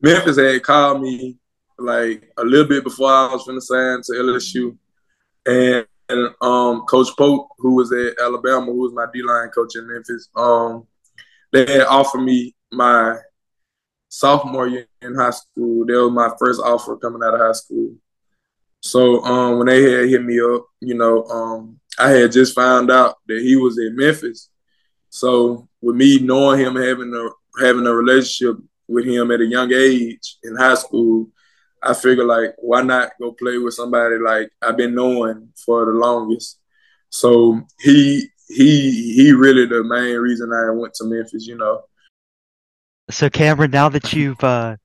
Memphis 0.00 0.36
had 0.36 0.62
called 0.62 1.00
me 1.00 1.38
like 1.78 2.30
a 2.36 2.44
little 2.44 2.68
bit 2.68 2.84
before 2.84 3.10
I 3.10 3.32
was 3.32 3.44
to 3.44 3.60
sign 3.60 4.00
to 4.02 4.12
LSU, 4.12 4.76
and, 5.46 5.86
and 6.08 6.34
um, 6.40 6.82
Coach 6.82 7.08
Pope, 7.16 7.48
who 7.58 7.74
was 7.74 7.92
at 7.92 8.20
Alabama, 8.20 8.66
who 8.66 8.80
was 8.80 8.92
my 8.92 9.06
D 9.12 9.22
line 9.22 9.48
coach 9.48 9.76
in 9.76 9.86
Memphis, 9.86 10.28
um, 10.36 10.86
they 11.52 11.66
had 11.66 11.86
offered 11.86 12.22
me 12.22 12.54
my 12.70 13.16
sophomore 14.14 14.68
year 14.68 14.86
in 15.02 15.14
high 15.16 15.30
school. 15.30 15.84
That 15.84 15.94
was 15.94 16.12
my 16.12 16.30
first 16.38 16.60
offer 16.62 16.96
coming 16.96 17.22
out 17.24 17.34
of 17.34 17.40
high 17.40 17.52
school. 17.52 17.96
So 18.80 19.24
um, 19.24 19.58
when 19.58 19.66
they 19.66 19.82
had 19.82 20.08
hit 20.08 20.24
me 20.24 20.40
up, 20.40 20.66
you 20.80 20.94
know, 20.94 21.24
um, 21.24 21.80
I 21.98 22.10
had 22.10 22.30
just 22.30 22.54
found 22.54 22.90
out 22.92 23.16
that 23.26 23.40
he 23.42 23.56
was 23.56 23.76
in 23.78 23.96
Memphis. 23.96 24.50
So 25.10 25.68
with 25.80 25.96
me 25.96 26.20
knowing 26.20 26.60
him, 26.60 26.76
having 26.76 27.12
a 27.12 27.64
having 27.64 27.86
a 27.86 27.92
relationship 27.92 28.56
with 28.86 29.06
him 29.06 29.30
at 29.30 29.40
a 29.40 29.46
young 29.46 29.72
age 29.72 30.36
in 30.44 30.54
high 30.54 30.74
school, 30.74 31.28
I 31.82 31.94
figured 31.94 32.26
like, 32.26 32.54
why 32.58 32.82
not 32.82 33.12
go 33.20 33.32
play 33.32 33.58
with 33.58 33.74
somebody 33.74 34.16
like 34.18 34.50
I've 34.62 34.76
been 34.76 34.94
knowing 34.94 35.48
for 35.56 35.86
the 35.86 35.92
longest. 35.92 36.60
So 37.10 37.62
he 37.80 38.28
he 38.48 39.12
he 39.14 39.32
really 39.32 39.66
the 39.66 39.82
main 39.82 40.16
reason 40.18 40.52
I 40.52 40.70
went 40.70 40.94
to 40.94 41.04
Memphis, 41.04 41.46
you 41.46 41.56
know. 41.56 41.82
So, 43.14 43.30
Cameron, 43.30 43.70
now 43.70 43.90
that 43.90 44.12
you've 44.12 44.42
uh, 44.42 44.76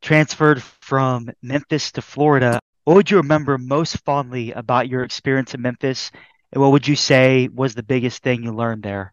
transferred 0.00 0.62
from 0.62 1.28
Memphis 1.42 1.90
to 1.90 2.02
Florida, 2.02 2.60
what 2.84 2.94
would 2.94 3.10
you 3.10 3.16
remember 3.16 3.58
most 3.58 3.98
fondly 4.04 4.52
about 4.52 4.88
your 4.88 5.02
experience 5.02 5.54
in 5.54 5.62
Memphis? 5.62 6.12
And 6.52 6.62
what 6.62 6.70
would 6.70 6.86
you 6.86 6.94
say 6.94 7.48
was 7.48 7.74
the 7.74 7.82
biggest 7.82 8.22
thing 8.22 8.44
you 8.44 8.54
learned 8.54 8.84
there? 8.84 9.12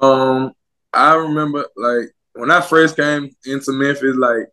Um, 0.00 0.54
I 0.94 1.12
remember 1.12 1.66
like 1.76 2.10
when 2.32 2.50
I 2.50 2.62
first 2.62 2.96
came 2.96 3.36
into 3.44 3.72
Memphis, 3.72 4.16
like 4.16 4.46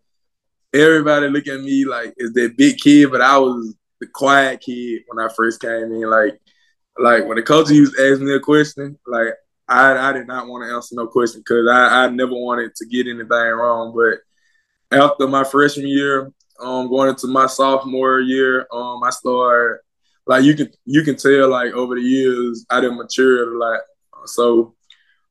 everybody 0.73 1.29
look 1.29 1.47
at 1.47 1.61
me 1.61 1.85
like 1.85 2.13
is 2.17 2.33
that 2.33 2.57
big 2.57 2.79
kid, 2.79 3.11
but 3.11 3.21
I 3.21 3.37
was 3.37 3.77
the 4.01 4.07
quiet 4.07 4.59
kid 4.59 5.03
when 5.07 5.25
I 5.25 5.31
first 5.33 5.61
came 5.61 5.93
in. 5.93 6.09
Like, 6.09 6.37
like 6.99 7.25
when 7.25 7.37
the 7.37 7.43
coach 7.43 7.69
used 7.69 7.95
to 7.95 8.11
ask 8.11 8.19
me 8.19 8.33
a 8.33 8.41
question, 8.41 8.99
like 9.07 9.35
I, 9.67 10.09
I 10.09 10.13
did 10.13 10.27
not 10.27 10.47
want 10.47 10.63
to 10.63 10.75
answer 10.75 10.95
no 10.95 11.07
question 11.07 11.41
because 11.41 11.67
I, 11.69 12.05
I 12.05 12.09
never 12.09 12.33
wanted 12.33 12.75
to 12.75 12.85
get 12.85 13.07
anything 13.07 13.27
wrong. 13.29 13.93
But 13.95 14.19
after 14.97 15.27
my 15.27 15.43
freshman 15.43 15.87
year, 15.87 16.31
um, 16.59 16.87
going 16.87 17.09
into 17.09 17.27
my 17.27 17.47
sophomore 17.47 18.19
year, 18.19 18.67
um, 18.71 19.03
I 19.03 19.09
started 19.09 19.79
like 20.27 20.43
you 20.43 20.55
can 20.55 20.71
you 20.85 21.03
can 21.03 21.15
tell 21.15 21.49
like 21.49 21.73
over 21.73 21.95
the 21.95 22.01
years 22.01 22.65
I 22.69 22.81
didn't 22.81 22.97
mature 22.97 23.55
a 23.55 23.57
lot. 23.57 23.81
So 24.25 24.75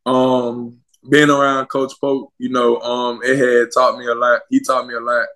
um, 0.07 0.81
being 1.09 1.31
around 1.31 1.67
Coach 1.67 1.93
Pope, 2.01 2.33
you 2.39 2.51
know, 2.51 2.79
um, 2.81 3.21
it 3.25 3.37
had 3.39 3.69
taught 3.73 3.99
me 3.99 4.07
a 4.07 4.15
lot. 4.15 4.43
He 4.51 4.61
taught 4.61 4.87
me 4.87 4.95
a 4.95 5.01
lot 5.01 5.27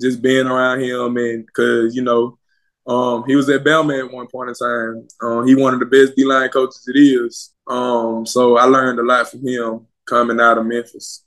just 0.00 0.22
being 0.22 0.46
around 0.46 0.80
him, 0.80 1.16
and 1.16 1.46
because 1.46 1.94
you 1.94 2.02
know, 2.02 2.38
um, 2.86 3.24
he 3.26 3.36
was 3.36 3.48
at 3.48 3.64
Bama 3.64 4.04
at 4.04 4.12
one 4.12 4.26
point 4.28 4.50
in 4.50 4.54
time. 4.54 5.08
Uh, 5.20 5.42
he 5.42 5.54
one 5.54 5.74
of 5.74 5.80
the 5.80 5.86
best 5.86 6.16
D 6.16 6.24
line 6.24 6.48
coaches 6.48 6.88
it 6.92 6.98
is. 6.98 7.52
Um, 7.70 8.26
so 8.26 8.58
I 8.58 8.64
learned 8.64 8.98
a 8.98 9.04
lot 9.04 9.30
from 9.30 9.46
him 9.46 9.86
coming 10.04 10.40
out 10.40 10.58
of 10.58 10.66
Memphis. 10.66 11.22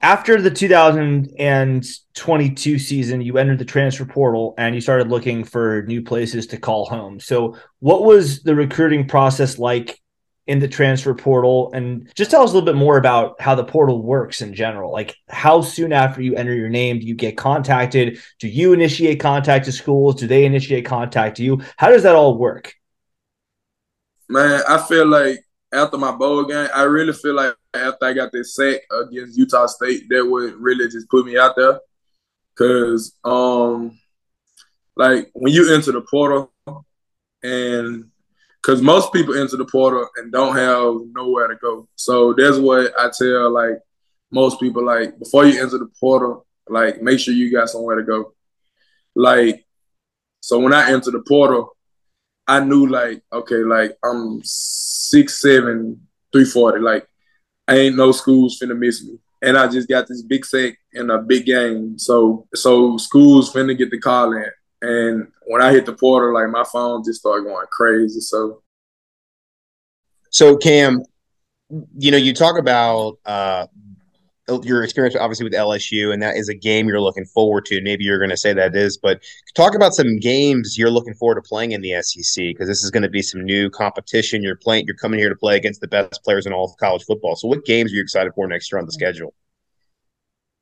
After 0.00 0.40
the 0.40 0.50
2022 0.50 2.78
season, 2.78 3.20
you 3.20 3.36
entered 3.36 3.58
the 3.58 3.66
transfer 3.66 4.06
portal 4.06 4.54
and 4.56 4.74
you 4.74 4.80
started 4.80 5.08
looking 5.08 5.44
for 5.44 5.82
new 5.82 6.00
places 6.02 6.46
to 6.48 6.56
call 6.56 6.86
home. 6.86 7.20
So, 7.20 7.56
what 7.80 8.04
was 8.04 8.42
the 8.42 8.54
recruiting 8.54 9.06
process 9.06 9.58
like 9.58 10.00
in 10.46 10.58
the 10.58 10.68
transfer 10.68 11.14
portal? 11.14 11.70
And 11.74 12.10
just 12.14 12.30
tell 12.30 12.42
us 12.42 12.50
a 12.50 12.54
little 12.54 12.66
bit 12.66 12.78
more 12.78 12.96
about 12.96 13.38
how 13.40 13.54
the 13.54 13.64
portal 13.64 14.02
works 14.02 14.40
in 14.40 14.54
general. 14.54 14.90
Like 14.92 15.16
how 15.28 15.60
soon 15.60 15.92
after 15.92 16.22
you 16.22 16.34
enter 16.34 16.54
your 16.54 16.70
name 16.70 16.98
do 16.98 17.06
you 17.06 17.14
get 17.14 17.36
contacted? 17.36 18.18
Do 18.38 18.48
you 18.48 18.72
initiate 18.72 19.20
contact 19.20 19.66
to 19.66 19.72
schools? 19.72 20.14
Do 20.16 20.26
they 20.26 20.46
initiate 20.46 20.86
contact 20.86 21.36
to 21.38 21.42
you? 21.42 21.60
How 21.76 21.90
does 21.90 22.04
that 22.04 22.14
all 22.14 22.38
work 22.38 22.74
man 24.28 24.62
i 24.68 24.78
feel 24.86 25.06
like 25.06 25.40
after 25.72 25.98
my 25.98 26.12
bowl 26.12 26.44
game 26.44 26.68
i 26.74 26.82
really 26.82 27.12
feel 27.12 27.34
like 27.34 27.54
after 27.74 28.06
i 28.06 28.12
got 28.12 28.32
this 28.32 28.54
sack 28.54 28.80
against 28.90 29.36
utah 29.36 29.66
state 29.66 30.02
that 30.08 30.24
would 30.24 30.54
really 30.54 30.88
just 30.88 31.08
put 31.08 31.26
me 31.26 31.36
out 31.36 31.54
there 31.56 31.78
because 32.54 33.14
um 33.24 33.98
like 34.96 35.30
when 35.34 35.52
you 35.52 35.72
enter 35.74 35.92
the 35.92 36.00
portal 36.00 36.52
and 37.42 38.10
because 38.66 38.82
most 38.82 39.12
people 39.12 39.38
enter 39.38 39.56
the 39.56 39.64
portal 39.64 40.08
and 40.16 40.32
don't 40.32 40.56
have 40.56 40.94
nowhere 41.12 41.46
to 41.46 41.54
go. 41.56 41.88
So 41.94 42.32
that's 42.32 42.58
what 42.58 42.92
I 42.98 43.10
tell 43.16 43.50
like 43.50 43.78
most 44.32 44.58
people 44.58 44.84
like 44.84 45.16
before 45.20 45.46
you 45.46 45.62
enter 45.62 45.78
the 45.78 45.88
portal, 46.00 46.46
like 46.68 47.00
make 47.00 47.20
sure 47.20 47.32
you 47.32 47.52
got 47.52 47.68
somewhere 47.68 47.94
to 47.96 48.02
go. 48.02 48.32
Like 49.14 49.64
so 50.40 50.58
when 50.58 50.72
I 50.72 50.90
entered 50.90 51.12
the 51.12 51.22
portal, 51.26 51.75
I 52.46 52.60
knew 52.60 52.86
like 52.86 53.22
okay, 53.32 53.56
like 53.56 53.96
I'm 54.04 54.40
six 54.44 55.40
seven, 55.40 56.06
three 56.32 56.44
forty. 56.44 56.80
Like 56.80 57.06
I 57.68 57.76
ain't 57.76 57.96
no 57.96 58.12
schools 58.12 58.58
finna 58.60 58.78
miss 58.78 59.04
me. 59.04 59.18
And 59.42 59.58
I 59.58 59.68
just 59.68 59.88
got 59.88 60.08
this 60.08 60.22
big 60.22 60.44
sack 60.46 60.78
in 60.92 61.10
a 61.10 61.18
big 61.18 61.46
game. 61.46 61.98
So 61.98 62.46
so 62.54 62.96
schools 62.96 63.52
finna 63.52 63.76
get 63.76 63.90
the 63.90 63.98
call 63.98 64.32
in. 64.32 64.50
And 64.82 65.28
when 65.46 65.62
I 65.62 65.72
hit 65.72 65.86
the 65.86 65.92
portal, 65.92 66.34
like 66.34 66.48
my 66.50 66.64
phone 66.64 67.02
just 67.04 67.20
started 67.20 67.44
going 67.44 67.66
crazy. 67.70 68.20
So, 68.20 68.62
so 70.30 70.56
Cam, 70.56 71.02
you 71.98 72.10
know, 72.10 72.18
you 72.18 72.34
talk 72.34 72.58
about 72.58 73.18
uh, 73.24 73.66
your 74.62 74.84
experience 74.84 75.16
obviously 75.16 75.44
with 75.44 75.52
LSU, 75.52 76.12
and 76.12 76.22
that 76.22 76.36
is 76.36 76.48
a 76.48 76.54
game 76.54 76.86
you're 76.86 77.00
looking 77.00 77.24
forward 77.24 77.64
to. 77.66 77.80
Maybe 77.82 78.04
you're 78.04 78.18
going 78.18 78.30
to 78.30 78.36
say 78.36 78.52
that 78.52 78.76
is, 78.76 78.96
but 78.96 79.22
talk 79.54 79.74
about 79.74 79.94
some 79.94 80.18
games 80.18 80.76
you're 80.78 80.90
looking 80.90 81.14
forward 81.14 81.36
to 81.36 81.42
playing 81.42 81.72
in 81.72 81.80
the 81.80 82.00
SEC 82.02 82.44
because 82.44 82.68
this 82.68 82.84
is 82.84 82.90
going 82.90 83.02
to 83.02 83.08
be 83.08 83.22
some 83.22 83.44
new 83.44 83.68
competition. 83.70 84.42
You're 84.42 84.56
playing, 84.56 84.86
you're 84.86 84.96
coming 84.96 85.18
here 85.18 85.28
to 85.28 85.36
play 85.36 85.56
against 85.56 85.80
the 85.80 85.88
best 85.88 86.22
players 86.22 86.46
in 86.46 86.52
all 86.52 86.66
of 86.66 86.76
college 86.78 87.04
football. 87.04 87.34
So, 87.36 87.48
what 87.48 87.64
games 87.64 87.92
are 87.92 87.96
you 87.96 88.02
excited 88.02 88.32
for 88.34 88.46
next 88.46 88.70
year 88.70 88.78
on 88.78 88.86
the 88.86 88.92
schedule? 88.92 89.34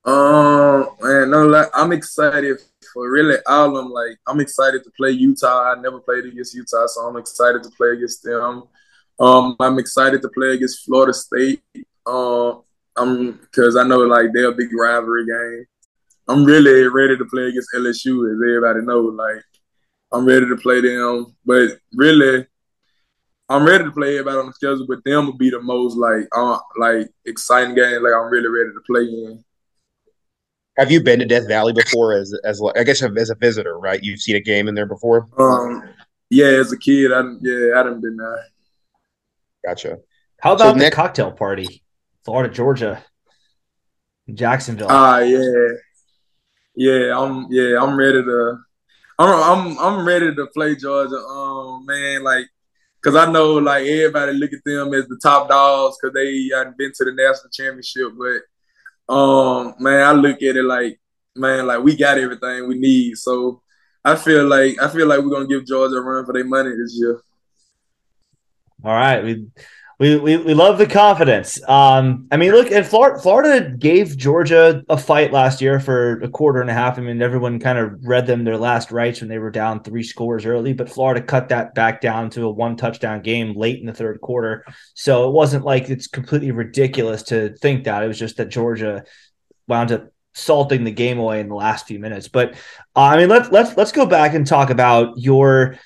Um, 0.04 0.88
man, 1.00 1.30
no, 1.30 1.46
like 1.46 1.68
I'm 1.74 1.92
excited 1.92 2.58
for 2.92 3.10
really 3.10 3.36
all 3.46 3.68
of 3.68 3.74
them. 3.74 3.92
Like 3.92 4.18
I'm 4.26 4.40
excited 4.40 4.84
to 4.84 4.90
play 4.96 5.10
Utah. 5.10 5.72
I 5.72 5.80
never 5.80 6.00
played 6.00 6.26
against 6.26 6.54
Utah, 6.54 6.86
so 6.86 7.02
I'm 7.02 7.16
excited 7.16 7.62
to 7.62 7.70
play 7.70 7.90
against 7.90 8.22
them. 8.22 8.64
Um, 9.18 9.56
I'm 9.60 9.78
excited 9.78 10.20
to 10.22 10.28
play 10.28 10.54
against 10.54 10.84
Florida 10.84 11.14
State. 11.14 11.62
Um, 12.06 12.64
I'm 12.96 13.32
because 13.32 13.76
I 13.76 13.84
know 13.84 13.98
like 13.98 14.26
they're 14.32 14.50
a 14.50 14.54
big 14.54 14.68
rivalry 14.72 15.26
game. 15.26 15.64
I'm 16.28 16.44
really 16.44 16.88
ready 16.88 17.16
to 17.18 17.24
play 17.26 17.48
against 17.48 17.68
LSU, 17.74 18.30
as 18.30 18.40
everybody 18.40 18.80
knows. 18.86 19.14
Like 19.14 19.42
I'm 20.12 20.24
ready 20.26 20.46
to 20.46 20.56
play 20.56 20.80
them, 20.80 21.34
but 21.44 21.78
really, 21.94 22.46
I'm 23.48 23.66
ready 23.66 23.84
to 23.84 23.90
play 23.90 24.18
everybody 24.18 24.38
on 24.38 24.46
the 24.46 24.52
schedule. 24.52 24.86
But 24.88 25.04
them 25.04 25.26
will 25.26 25.36
be 25.36 25.50
the 25.50 25.60
most 25.60 25.96
like 25.96 26.28
uh, 26.34 26.58
like 26.78 27.08
exciting 27.26 27.74
game. 27.74 28.02
Like 28.02 28.14
I'm 28.14 28.30
really 28.30 28.48
ready 28.48 28.70
to 28.70 28.80
play 28.86 29.02
in. 29.02 29.44
Have 30.78 30.90
you 30.90 31.02
been 31.02 31.20
to 31.20 31.24
Death 31.26 31.46
Valley 31.46 31.72
before? 31.72 32.14
As 32.14 32.34
as 32.44 32.60
I 32.76 32.84
guess 32.84 33.02
as 33.02 33.30
a 33.30 33.34
visitor, 33.34 33.78
right? 33.78 34.02
You've 34.02 34.20
seen 34.20 34.36
a 34.36 34.40
game 34.40 34.66
in 34.68 34.74
there 34.74 34.86
before. 34.86 35.28
Um, 35.38 35.82
yeah, 36.30 36.46
as 36.46 36.72
a 36.72 36.78
kid, 36.78 37.12
I 37.12 37.22
yeah, 37.42 37.74
I 37.74 37.78
haven't 37.78 38.00
been 38.00 38.16
there. 38.16 38.44
Gotcha. 39.64 39.98
How 40.40 40.54
about 40.54 40.64
so 40.64 40.72
the 40.72 40.78
next- 40.78 40.96
cocktail 40.96 41.32
party, 41.32 41.83
Florida, 42.24 42.52
Georgia, 42.52 43.04
Jacksonville? 44.32 44.88
Ah, 44.90 45.16
uh, 45.16 45.18
yeah, 45.18 45.68
yeah. 46.74 47.18
I'm 47.18 47.46
yeah, 47.50 47.82
I'm 47.82 47.96
ready 47.96 48.22
to. 48.22 48.58
I'm 49.18 49.28
I'm 49.28 49.78
I'm 49.78 50.06
ready 50.06 50.34
to 50.34 50.46
play 50.54 50.74
Georgia. 50.74 51.16
Um, 51.16 51.84
man, 51.86 52.24
like, 52.24 52.46
cause 53.02 53.14
I 53.14 53.30
know 53.30 53.54
like 53.54 53.86
everybody 53.86 54.32
look 54.32 54.52
at 54.52 54.64
them 54.64 54.94
as 54.94 55.06
the 55.06 55.18
top 55.22 55.48
dogs 55.48 55.96
because 56.00 56.14
they 56.14 56.48
hadn't 56.54 56.78
been 56.78 56.92
to 56.94 57.04
the 57.04 57.12
national 57.12 57.50
championship, 57.52 58.12
but 58.18 59.14
um, 59.14 59.74
man, 59.78 60.02
I 60.02 60.12
look 60.12 60.36
at 60.42 60.56
it 60.56 60.64
like, 60.64 60.98
man, 61.36 61.66
like 61.66 61.82
we 61.82 61.96
got 61.96 62.18
everything 62.18 62.66
we 62.66 62.78
need. 62.78 63.18
So 63.18 63.60
I 64.04 64.16
feel 64.16 64.46
like 64.46 64.80
I 64.80 64.88
feel 64.88 65.06
like 65.06 65.20
we're 65.20 65.30
gonna 65.30 65.46
give 65.46 65.66
Georgia 65.66 65.96
a 65.96 66.02
run 66.02 66.24
for 66.24 66.32
their 66.32 66.44
money 66.44 66.70
this 66.70 66.96
year. 66.98 67.20
All 68.82 68.92
right, 68.92 69.22
we 69.22 69.46
we, 70.00 70.16
we, 70.16 70.36
we 70.38 70.54
love 70.54 70.78
the 70.78 70.86
confidence. 70.86 71.60
Um, 71.68 72.26
I 72.32 72.36
mean, 72.36 72.52
look, 72.52 72.70
and 72.72 72.84
Florida, 72.84 73.20
Florida 73.20 73.70
gave 73.76 74.16
Georgia 74.16 74.82
a 74.88 74.96
fight 74.96 75.32
last 75.32 75.60
year 75.60 75.78
for 75.78 76.20
a 76.20 76.28
quarter 76.28 76.60
and 76.60 76.68
a 76.68 76.74
half. 76.74 76.98
I 76.98 77.02
mean, 77.02 77.22
everyone 77.22 77.60
kind 77.60 77.78
of 77.78 77.92
read 78.02 78.26
them 78.26 78.44
their 78.44 78.58
last 78.58 78.90
rites 78.90 79.20
when 79.20 79.28
they 79.28 79.38
were 79.38 79.52
down 79.52 79.82
three 79.82 80.02
scores 80.02 80.46
early, 80.46 80.72
but 80.72 80.90
Florida 80.90 81.22
cut 81.22 81.48
that 81.50 81.74
back 81.74 82.00
down 82.00 82.28
to 82.30 82.46
a 82.46 82.50
one 82.50 82.76
touchdown 82.76 83.22
game 83.22 83.54
late 83.54 83.78
in 83.78 83.86
the 83.86 83.94
third 83.94 84.20
quarter. 84.20 84.64
So 84.94 85.28
it 85.28 85.32
wasn't 85.32 85.64
like 85.64 85.88
it's 85.88 86.08
completely 86.08 86.50
ridiculous 86.50 87.22
to 87.24 87.54
think 87.56 87.84
that. 87.84 88.02
It 88.02 88.08
was 88.08 88.18
just 88.18 88.36
that 88.38 88.48
Georgia 88.48 89.04
wound 89.68 89.92
up 89.92 90.08
salting 90.34 90.82
the 90.82 90.90
game 90.90 91.18
away 91.18 91.38
in 91.38 91.48
the 91.48 91.54
last 91.54 91.86
few 91.86 92.00
minutes. 92.00 92.26
But 92.26 92.54
uh, 92.96 93.00
I 93.00 93.16
mean, 93.16 93.28
let's 93.28 93.50
let's 93.50 93.76
let's 93.76 93.92
go 93.92 94.06
back 94.06 94.34
and 94.34 94.44
talk 94.44 94.70
about 94.70 95.14
your 95.18 95.76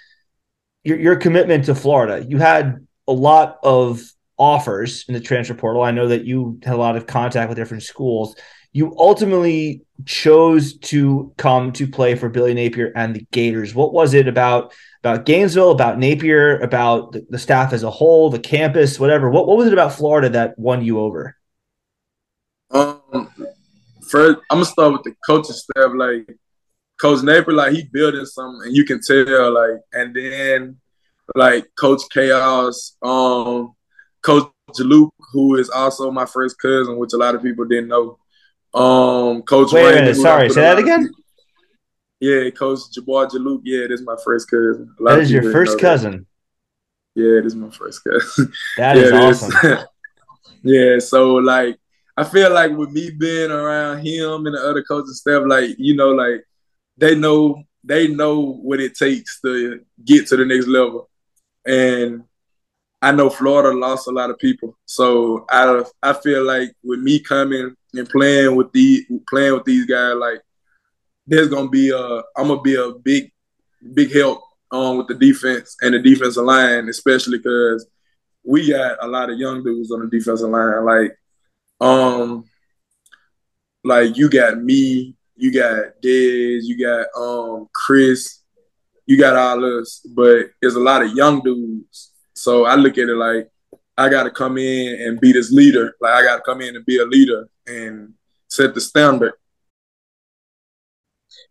your 0.83 0.99
your 0.99 1.17
commitment 1.17 1.67
to 1.67 1.75
Florida. 1.75 2.25
You 2.27 2.39
had 2.39 2.87
a 3.09 3.13
lot 3.13 3.59
of 3.63 4.03
offers 4.39 5.05
in 5.09 5.15
the 5.15 5.21
transfer 5.21 5.55
portal. 5.55 5.83
I 5.83 5.91
know 5.91 6.09
that 6.09 6.25
you 6.25 6.61
had 6.63 6.75
a 6.75 6.79
lot 6.79 6.97
of 6.97 7.07
contact 7.07 7.49
with 7.49 7.59
different 7.59 7.83
schools. 7.83 8.37
You 8.73 8.95
ultimately 8.99 9.83
chose 10.05 10.79
to 10.79 11.33
come 11.39 11.73
to 11.73 11.89
play 11.89 12.15
for 12.15 12.29
Billy 12.29 12.55
Napier 12.55 12.93
and 12.95 13.17
the 13.17 13.27
Gators. 13.33 13.75
What 13.75 13.93
was 13.93 14.15
it 14.15 14.29
about 14.29 14.75
about 15.03 15.25
Gainesville, 15.25 15.71
about 15.71 15.99
Napier, 15.99 16.59
about 16.59 17.13
the, 17.13 17.27
the 17.31 17.39
staff 17.39 17.73
as 17.73 17.83
a 17.83 17.91
whole, 17.91 18.31
the 18.31 18.39
campus, 18.39 19.01
whatever? 19.01 19.31
What 19.31 19.47
what 19.47 19.57
was 19.57 19.67
it 19.67 19.73
about 19.73 19.95
Florida 19.95 20.29
that 20.31 20.59
won 20.59 20.85
you 20.85 21.01
over? 21.01 21.35
Um, 22.71 23.33
first 24.09 24.41
I'm 24.51 24.59
gonna 24.59 24.67
start 24.67 24.93
with 24.93 25.03
the 25.05 25.15
coaching 25.27 25.55
staff. 25.55 25.91
Like 25.97 26.29
Coach 27.01 27.23
Napier, 27.23 27.55
like 27.55 27.73
he 27.73 27.85
building 27.91 28.27
something, 28.27 28.67
and 28.67 28.77
you 28.77 28.85
can 28.85 29.01
tell. 29.01 29.55
Like, 29.55 29.81
and 29.95 30.15
then 30.15 30.77
like 31.35 31.67
Coach 31.79 32.03
Chaos, 32.13 32.97
um, 33.03 33.75
Coach 34.23 34.51
Luke, 34.79 35.15
who 35.33 35.57
is 35.57 35.71
also 35.71 36.11
my 36.11 36.27
first 36.27 36.61
cousin, 36.61 36.99
which 36.99 37.13
a 37.13 37.17
lot 37.17 37.35
of 37.35 37.43
people 37.43 37.65
didn't 37.65 37.89
know. 37.89 38.19
Um, 38.75 39.43
Coach 39.43 39.73
Wait 39.73 39.95
Raymond, 39.95 40.17
sorry, 40.17 40.51
say 40.51 40.61
that 40.63 40.79
again. 40.79 41.11
Yeah, 42.21 42.51
Coach 42.51 42.81
Jabbar 42.97 43.31
Juluke. 43.31 43.63
Yeah, 43.65 43.87
this 43.87 44.01
is 44.01 44.07
my 44.07 44.17
first 44.25 44.51
cousin. 44.51 44.95
That 45.01 45.21
is 45.21 45.31
your 45.31 45.53
first 45.53 45.79
cousin. 45.79 46.27
That. 47.15 47.23
Yeah, 47.23 47.41
this 47.43 47.53
is 47.53 47.57
my 47.57 47.71
first 47.71 48.03
cousin. 48.05 48.53
That 48.77 48.97
is 48.97 49.11
yeah, 49.11 49.19
awesome. 49.19 49.87
yeah, 50.63 50.99
so 50.99 51.35
like 51.35 51.79
I 52.17 52.25
feel 52.25 52.53
like 52.53 52.73
with 52.73 52.91
me 52.91 53.11
being 53.11 53.51
around 53.51 54.05
him 54.05 54.47
and 54.47 54.55
the 54.55 54.61
other 54.61 54.83
coaching 54.83 55.15
staff, 55.15 55.43
like 55.47 55.77
you 55.79 55.95
know, 55.95 56.11
like 56.11 56.45
they 56.97 57.15
know 57.15 57.63
they 57.85 58.09
know 58.09 58.41
what 58.41 58.81
it 58.81 58.97
takes 58.97 59.41
to 59.43 59.81
get 60.05 60.27
to 60.29 60.37
the 60.37 60.45
next 60.45 60.67
level. 60.67 61.09
And 61.69 62.25
I 63.01 63.13
know 63.13 63.31
Florida 63.31 63.77
lost 63.77 64.09
a 64.09 64.11
lot 64.11 64.31
of 64.31 64.39
people, 64.39 64.77
so 64.87 65.47
I 65.51 65.85
I 66.03 66.15
feel 66.15 66.43
like 66.43 66.73
with 66.83 67.01
me 67.01 67.21
coming 67.21 67.77
and 67.95 68.09
playing 68.09 68.57
with 68.57 68.73
the 68.73 69.07
playing 69.29 69.55
with 69.55 69.65
these 69.65 69.87
guys, 69.87 70.15
like 70.17 70.41
there's 71.27 71.49
gonna 71.49 71.69
be 71.69 71.91
a 71.91 72.23
I'm 72.37 72.49
gonna 72.49 72.61
be 72.61 72.75
a 72.75 72.93
big 72.93 73.31
big 73.95 74.13
help 74.13 74.43
um, 74.71 74.99
with 74.99 75.09
the 75.09 75.15
defense 75.15 75.77
and 75.83 75.95
the 75.95 76.01
defensive 76.01 76.45
line, 76.45 76.89
especially 76.89 77.39
because 77.39 77.87
we 78.45 78.71
got 78.71 79.03
a 79.03 79.07
lot 79.07 79.31
of 79.31 79.39
young 79.39 79.63
dudes 79.63 79.93
on 79.93 80.01
the 80.01 80.07
defensive 80.07 80.49
line. 80.49 80.85
Like, 80.85 81.17
um, 81.81 82.45
like 83.85 84.17
you 84.17 84.29
got 84.31 84.59
me, 84.59 85.15
you 85.37 85.53
got 85.53 86.01
Dez, 86.03 86.61
you 86.65 86.79
got 86.83 87.07
um 87.17 87.69
Chris, 87.73 88.38
you 89.09 89.17
got 89.17 89.37
all 89.37 89.81
us, 89.81 90.07
but 90.15 90.51
there's 90.61 90.75
a 90.75 90.81
lot 90.81 91.03
of 91.03 91.15
young 91.15 91.41
dudes. 91.41 92.13
So 92.35 92.67
I 92.67 92.75
look 92.75 92.99
at 92.99 93.09
it 93.09 93.17
like 93.17 93.49
I 93.97 94.11
got 94.11 94.25
to 94.25 94.31
come 94.31 94.59
in 94.59 95.01
and 95.01 95.19
be 95.19 95.33
this 95.33 95.51
leader. 95.51 95.97
Like 95.99 96.13
I 96.13 96.23
got 96.23 96.37
to 96.37 96.43
come 96.43 96.61
in 96.61 96.77
and 96.77 96.85
be 96.85 96.99
a 96.99 97.07
leader 97.07 97.49
and 97.67 98.13
set 98.49 98.75
the 98.75 98.83
standard. 98.83 99.33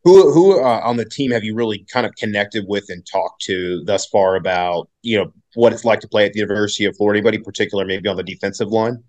Who 0.04 0.32
who 0.32 0.64
uh, 0.64 0.82
on 0.84 0.98
the 0.98 1.06
team 1.06 1.32
have 1.32 1.44
you 1.44 1.56
really 1.56 1.84
kind 1.92 2.06
of 2.06 2.16
connected 2.16 2.66
with 2.68 2.86
and 2.90 3.04
talked 3.06 3.42
to 3.46 3.84
thus 3.86 4.06
far 4.06 4.36
about 4.36 4.90
you 5.02 5.18
know 5.18 5.34
what 5.56 5.74
it's 5.74 5.84
like 5.84 6.00
to 6.02 6.08
play 6.08 6.28
at 6.28 6.34
the 6.34 6.40
University 6.40 6.86
of 6.86 6.96
Florida? 6.96 7.18
Anybody 7.18 7.38
in 7.38 7.44
particular, 7.44 7.86
maybe 7.86 8.08
on 8.08 8.18
the 8.18 8.24
defensive 8.24 8.68
line? 8.68 9.04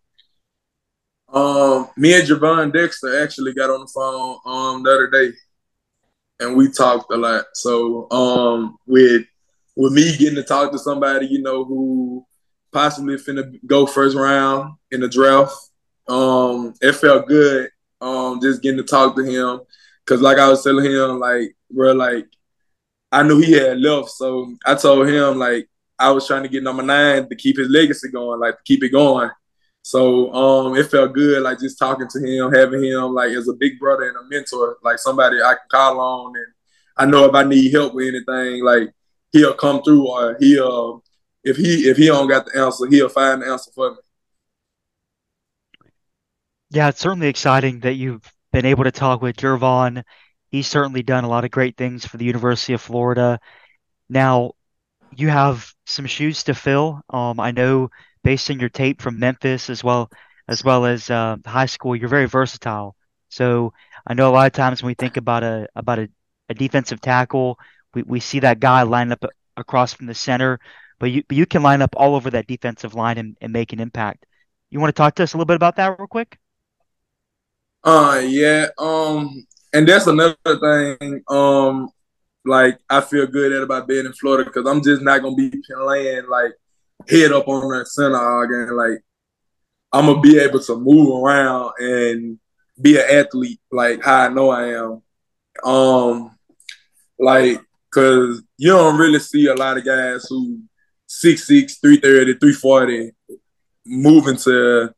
Um, 1.30 1.90
me 1.98 2.18
and 2.18 2.26
Gervon 2.26 2.72
Dexter 2.72 3.22
actually 3.22 3.52
got 3.52 3.68
on 3.68 3.80
the 3.80 3.92
phone 3.94 4.38
um 4.46 4.82
the 4.82 4.90
other 4.90 5.10
day, 5.10 5.36
and 6.40 6.56
we 6.56 6.70
talked 6.70 7.12
a 7.12 7.16
lot. 7.16 7.44
So 7.54 8.10
um, 8.10 8.78
with 8.86 9.24
with 9.76 9.92
me 9.92 10.16
getting 10.16 10.36
to 10.36 10.42
talk 10.42 10.72
to 10.72 10.78
somebody, 10.78 11.26
you 11.26 11.40
know, 11.40 11.64
who 11.64 12.26
possibly 12.72 13.16
finna 13.16 13.58
go 13.66 13.86
first 13.86 14.16
round 14.16 14.74
in 14.90 15.00
the 15.00 15.08
draft, 15.08 15.54
um, 16.08 16.74
it 16.80 16.94
felt 16.94 17.26
good. 17.26 17.70
Um, 18.00 18.40
just 18.40 18.62
getting 18.62 18.78
to 18.78 18.84
talk 18.84 19.16
to 19.16 19.24
him, 19.24 19.60
cause 20.06 20.20
like 20.20 20.38
I 20.38 20.48
was 20.48 20.62
telling 20.62 20.84
him, 20.84 21.18
like, 21.18 21.56
bro, 21.68 21.92
like, 21.92 22.26
I 23.10 23.24
knew 23.24 23.40
he 23.40 23.52
had 23.52 23.80
left, 23.80 24.10
so 24.10 24.54
I 24.64 24.76
told 24.76 25.08
him 25.08 25.38
like 25.38 25.68
I 25.98 26.10
was 26.10 26.26
trying 26.26 26.44
to 26.44 26.48
get 26.48 26.62
number 26.62 26.82
nine 26.82 27.28
to 27.28 27.34
keep 27.34 27.58
his 27.58 27.68
legacy 27.68 28.08
going, 28.10 28.38
like 28.38 28.56
to 28.56 28.62
keep 28.64 28.84
it 28.84 28.90
going. 28.90 29.30
So 29.88 30.30
um, 30.34 30.76
it 30.76 30.90
felt 30.90 31.14
good, 31.14 31.42
like 31.42 31.60
just 31.60 31.78
talking 31.78 32.06
to 32.08 32.18
him, 32.18 32.52
having 32.52 32.84
him 32.84 33.14
like 33.14 33.30
as 33.30 33.48
a 33.48 33.54
big 33.54 33.78
brother 33.78 34.06
and 34.06 34.18
a 34.18 34.28
mentor, 34.28 34.76
like 34.82 34.98
somebody 34.98 35.38
I 35.40 35.54
can 35.54 35.66
call 35.70 35.98
on, 35.98 36.36
and 36.36 36.46
I 36.94 37.06
know 37.06 37.24
if 37.24 37.34
I 37.34 37.42
need 37.42 37.72
help 37.72 37.94
with 37.94 38.08
anything, 38.08 38.62
like 38.62 38.90
he'll 39.32 39.54
come 39.54 39.82
through, 39.82 40.06
or 40.06 40.36
he'll 40.38 41.02
if 41.42 41.56
he 41.56 41.88
if 41.88 41.96
he 41.96 42.08
don't 42.08 42.28
got 42.28 42.44
the 42.44 42.60
answer, 42.60 42.86
he'll 42.86 43.08
find 43.08 43.40
the 43.40 43.46
answer 43.46 43.70
for 43.74 43.92
me. 43.92 43.96
Yeah, 46.68 46.88
it's 46.90 47.00
certainly 47.00 47.28
exciting 47.28 47.80
that 47.80 47.94
you've 47.94 48.30
been 48.52 48.66
able 48.66 48.84
to 48.84 48.92
talk 48.92 49.22
with 49.22 49.36
Gervon. 49.36 50.02
He's 50.50 50.66
certainly 50.66 51.02
done 51.02 51.24
a 51.24 51.28
lot 51.30 51.46
of 51.46 51.50
great 51.50 51.78
things 51.78 52.04
for 52.04 52.18
the 52.18 52.26
University 52.26 52.74
of 52.74 52.82
Florida. 52.82 53.40
Now, 54.10 54.52
you 55.16 55.30
have 55.30 55.72
some 55.86 56.04
shoes 56.04 56.44
to 56.44 56.52
fill. 56.52 57.00
Um, 57.08 57.40
I 57.40 57.52
know 57.52 57.88
based 58.22 58.50
on 58.50 58.60
your 58.60 58.68
tape 58.68 59.02
from 59.02 59.18
Memphis 59.18 59.70
as 59.70 59.82
well 59.84 60.10
as 60.48 60.64
well 60.64 60.86
as 60.86 61.10
uh, 61.10 61.36
high 61.46 61.66
school, 61.66 61.94
you're 61.94 62.08
very 62.08 62.26
versatile. 62.26 62.96
So 63.28 63.72
I 64.06 64.14
know 64.14 64.30
a 64.30 64.32
lot 64.32 64.46
of 64.46 64.52
times 64.52 64.82
when 64.82 64.88
we 64.88 64.94
think 64.94 65.16
about 65.16 65.42
a 65.44 65.68
about 65.76 65.98
a, 65.98 66.08
a 66.48 66.54
defensive 66.54 67.00
tackle, 67.00 67.58
we, 67.94 68.02
we 68.02 68.20
see 68.20 68.40
that 68.40 68.60
guy 68.60 68.82
line 68.82 69.12
up 69.12 69.24
across 69.56 69.92
from 69.92 70.06
the 70.06 70.14
center, 70.14 70.58
but 70.98 71.10
you 71.10 71.22
but 71.28 71.36
you 71.36 71.46
can 71.46 71.62
line 71.62 71.82
up 71.82 71.94
all 71.96 72.14
over 72.14 72.30
that 72.30 72.46
defensive 72.46 72.94
line 72.94 73.18
and, 73.18 73.36
and 73.40 73.52
make 73.52 73.72
an 73.72 73.80
impact. 73.80 74.24
You 74.70 74.80
want 74.80 74.94
to 74.94 74.98
talk 74.98 75.14
to 75.16 75.22
us 75.22 75.34
a 75.34 75.36
little 75.36 75.46
bit 75.46 75.56
about 75.56 75.76
that 75.76 75.98
real 75.98 76.08
quick? 76.08 76.38
Uh 77.84 78.22
yeah. 78.24 78.68
Um 78.78 79.46
and 79.72 79.86
that's 79.86 80.06
another 80.06 80.36
thing. 80.44 81.22
Um 81.28 81.90
like 82.44 82.78
I 82.88 83.00
feel 83.00 83.26
good 83.26 83.52
at 83.52 83.62
about 83.62 83.88
being 83.88 84.06
in 84.06 84.12
Florida 84.12 84.44
because 84.44 84.66
I'm 84.66 84.82
just 84.82 85.02
not 85.02 85.22
gonna 85.22 85.36
be 85.36 85.52
playing 85.70 86.28
like 86.28 86.52
head 87.08 87.32
up 87.32 87.48
on 87.48 87.68
that 87.70 87.88
center 87.88 88.42
again. 88.42 88.76
Like 88.76 89.02
I'm 89.92 90.06
gonna 90.06 90.20
be 90.20 90.38
able 90.38 90.60
to 90.60 90.76
move 90.76 91.22
around 91.22 91.72
and 91.78 92.38
be 92.80 92.96
an 92.98 93.06
athlete 93.10 93.60
like 93.70 94.02
how 94.02 94.26
I 94.26 94.28
know 94.28 94.50
I 94.50 94.74
am. 94.74 95.02
Um, 95.64 96.38
like 97.18 97.60
because 97.90 98.42
you 98.56 98.72
don't 98.72 98.98
really 98.98 99.18
see 99.18 99.46
a 99.46 99.54
lot 99.54 99.78
of 99.78 99.84
guys 99.84 100.26
who 100.28 100.60
6'6", 101.08 101.80
330, 101.80 102.34
340 102.34 103.12
moving 103.86 104.36
to 104.36 104.92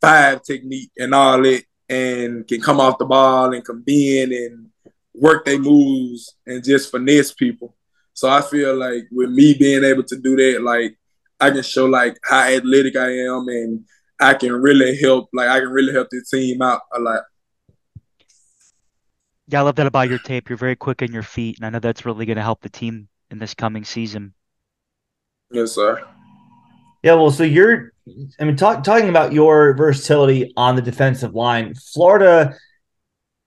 five 0.00 0.42
technique 0.42 0.90
and 0.98 1.14
all 1.14 1.40
that 1.40 1.64
and 1.88 2.46
can 2.46 2.60
come 2.60 2.78
off 2.78 2.98
the 2.98 3.06
ball 3.06 3.52
and 3.54 3.64
come 3.64 3.82
in 3.86 4.32
and 4.32 4.68
work 5.14 5.44
their 5.44 5.58
moves 5.58 6.36
and 6.46 6.62
just 6.62 6.90
finesse 6.90 7.32
people. 7.32 7.74
So 8.12 8.28
I 8.28 8.42
feel 8.42 8.76
like 8.76 9.04
with 9.10 9.30
me 9.30 9.54
being 9.54 9.82
able 9.82 10.04
to 10.04 10.16
do 10.16 10.36
that, 10.36 10.62
like 10.62 10.96
I 11.40 11.50
can 11.50 11.62
show 11.62 11.86
like 11.86 12.16
how 12.22 12.40
athletic 12.40 12.96
I 12.96 13.10
am 13.10 13.48
and 13.48 13.84
I 14.20 14.34
can 14.34 14.52
really 14.52 14.96
help 15.00 15.28
like 15.32 15.48
I 15.48 15.60
can 15.60 15.70
really 15.70 15.92
help 15.92 16.08
the 16.10 16.24
team 16.30 16.62
out 16.62 16.82
a 16.94 17.00
lot. 17.00 17.22
Yeah, 19.46 19.60
I 19.60 19.62
love 19.62 19.76
that 19.76 19.86
about 19.86 20.08
your 20.08 20.18
tape. 20.18 20.48
You're 20.48 20.56
very 20.56 20.76
quick 20.76 21.02
on 21.02 21.12
your 21.12 21.22
feet, 21.22 21.58
and 21.58 21.66
I 21.66 21.70
know 21.70 21.78
that's 21.78 22.06
really 22.06 22.24
going 22.24 22.36
to 22.36 22.42
help 22.42 22.62
the 22.62 22.70
team 22.70 23.08
in 23.30 23.38
this 23.38 23.52
coming 23.52 23.84
season. 23.84 24.32
Yes, 25.50 25.72
sir. 25.72 26.02
Yeah, 27.02 27.14
well, 27.14 27.30
so 27.30 27.42
you're, 27.44 27.92
I 28.40 28.44
mean, 28.44 28.56
talk, 28.56 28.82
talking 28.82 29.10
about 29.10 29.34
your 29.34 29.74
versatility 29.76 30.54
on 30.56 30.76
the 30.76 30.82
defensive 30.82 31.34
line, 31.34 31.74
Florida. 31.74 32.56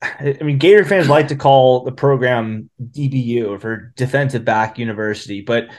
I 0.03 0.37
mean, 0.41 0.59
Gator 0.59 0.85
fans 0.85 1.09
like 1.09 1.29
to 1.29 1.35
call 1.35 1.83
the 1.83 1.91
program 1.91 2.69
DBU 2.79 3.59
for 3.59 3.91
Defensive 3.95 4.45
Back 4.45 4.77
University, 4.77 5.41
but 5.41 5.69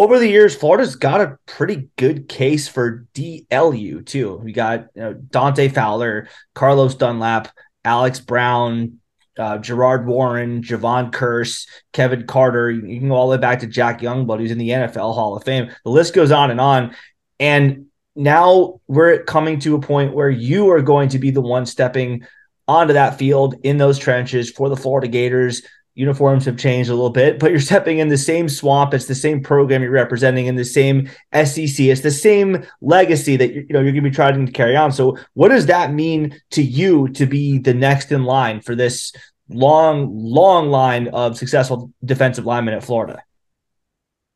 over 0.00 0.18
the 0.18 0.28
years, 0.28 0.54
Florida's 0.54 0.96
got 0.96 1.20
a 1.20 1.38
pretty 1.46 1.88
good 1.96 2.28
case 2.28 2.68
for 2.68 3.06
DLU 3.14 4.04
too. 4.04 4.36
We 4.36 4.52
got 4.52 4.88
you 4.94 5.02
know, 5.02 5.12
Dante 5.14 5.68
Fowler, 5.68 6.28
Carlos 6.54 6.94
Dunlap, 6.96 7.48
Alex 7.84 8.20
Brown, 8.20 8.98
uh, 9.38 9.58
Gerard 9.58 10.06
Warren, 10.06 10.62
Jevon 10.62 11.12
Kearse, 11.12 11.66
Kevin 11.92 12.26
Carter. 12.26 12.70
You, 12.70 12.86
you, 12.86 12.98
can 13.00 13.08
go 13.08 13.14
all 13.14 13.30
the 13.30 13.36
way 13.36 13.40
back 13.40 13.60
to 13.60 13.66
Jack 13.66 14.00
Youngblood, 14.00 14.38
who's 14.38 14.50
in 14.50 14.58
the 14.58 14.70
NFL 14.70 15.14
Hall 15.14 15.36
of 15.36 15.44
Fame. 15.44 15.70
The 15.84 15.90
list 15.90 16.14
goes 16.14 16.30
on 16.30 16.50
and 16.50 16.60
on. 16.60 16.94
And 17.38 17.86
now 18.14 18.80
we're 18.86 19.24
coming 19.24 19.60
to 19.60 19.76
a 19.76 19.80
point 19.80 20.14
where 20.14 20.30
you 20.30 20.70
are 20.70 20.82
going 20.82 21.10
to 21.10 21.18
be 21.18 21.30
the 21.30 21.40
one 21.40 21.66
stepping 21.66 22.26
onto 22.68 22.94
that 22.94 23.18
field 23.18 23.54
in 23.62 23.76
those 23.76 23.98
trenches 23.98 24.50
for 24.50 24.68
the 24.68 24.76
Florida 24.76 25.08
Gators 25.08 25.62
uniforms 25.96 26.44
have 26.44 26.58
changed 26.58 26.90
a 26.90 26.94
little 26.94 27.10
bit, 27.10 27.38
but 27.38 27.50
you're 27.50 27.58
stepping 27.58 27.98
in 27.98 28.08
the 28.08 28.18
same 28.18 28.48
swamp. 28.48 28.92
It's 28.92 29.06
the 29.06 29.14
same 29.14 29.42
program 29.42 29.82
you're 29.82 29.90
representing 29.90 30.46
in 30.46 30.54
the 30.54 30.64
same 30.64 31.08
SEC. 31.32 31.80
It's 31.80 32.02
the 32.02 32.10
same 32.10 32.64
legacy 32.82 33.36
that 33.36 33.52
you 33.52 33.66
know 33.70 33.80
you're 33.80 33.92
going 33.92 34.04
to 34.04 34.10
be 34.10 34.14
trying 34.14 34.44
to 34.44 34.52
carry 34.52 34.76
on. 34.76 34.92
So, 34.92 35.16
what 35.32 35.48
does 35.48 35.66
that 35.66 35.92
mean 35.92 36.38
to 36.50 36.62
you 36.62 37.08
to 37.08 37.26
be 37.26 37.58
the 37.58 37.74
next 37.74 38.12
in 38.12 38.24
line 38.24 38.60
for 38.60 38.74
this 38.74 39.12
long, 39.48 40.10
long 40.14 40.68
line 40.68 41.08
of 41.08 41.38
successful 41.38 41.90
defensive 42.04 42.44
linemen 42.44 42.74
at 42.74 42.84
Florida? 42.84 43.22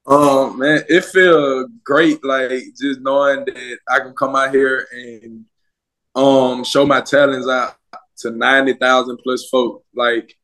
Um, 0.06 0.58
man, 0.58 0.82
it 0.88 1.04
feels 1.04 1.68
great. 1.84 2.24
Like 2.24 2.50
just 2.80 3.00
knowing 3.00 3.44
that 3.44 3.78
I 3.88 4.00
can 4.00 4.14
come 4.14 4.34
out 4.34 4.54
here 4.54 4.88
and 4.92 5.44
um 6.14 6.64
show 6.64 6.86
my 6.86 7.02
talents 7.02 7.48
out 7.48 7.76
to 8.18 8.30
ninety 8.30 8.72
thousand 8.72 9.18
plus 9.22 9.46
folk. 9.50 9.84
Like 9.94 10.34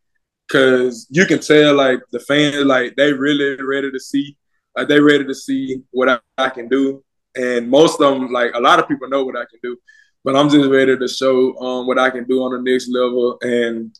Cause 0.48 1.08
you 1.10 1.26
can 1.26 1.40
tell 1.40 1.74
like 1.74 2.00
the 2.12 2.20
fans 2.20 2.64
like 2.64 2.94
they 2.94 3.12
really 3.12 3.60
ready 3.60 3.90
to 3.90 3.98
see 3.98 4.36
like 4.76 4.86
they 4.86 5.00
ready 5.00 5.24
to 5.24 5.34
see 5.34 5.82
what 5.90 6.08
I, 6.08 6.18
I, 6.38 6.50
can 6.50 6.68
do. 6.68 7.02
And 7.34 7.68
most 7.68 8.00
of 8.00 8.14
them 8.14 8.32
like 8.32 8.52
a 8.54 8.60
lot 8.60 8.78
of 8.78 8.86
people 8.86 9.08
know 9.08 9.24
what 9.24 9.36
I 9.36 9.44
can 9.50 9.58
do, 9.62 9.76
but 10.22 10.36
I'm 10.36 10.48
just 10.48 10.70
ready 10.70 10.96
to 10.96 11.08
show 11.08 11.56
um 11.58 11.86
what 11.88 11.98
I 11.98 12.10
can 12.10 12.24
do 12.24 12.42
on 12.44 12.52
the 12.52 12.70
next 12.70 12.88
level. 12.88 13.38
And 13.42 13.98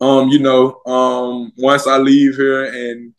um 0.00 0.28
you 0.28 0.38
know 0.38 0.80
um 0.86 1.52
once 1.58 1.86
I 1.86 1.98
leave 1.98 2.36
here 2.36 2.64
and 2.64 3.12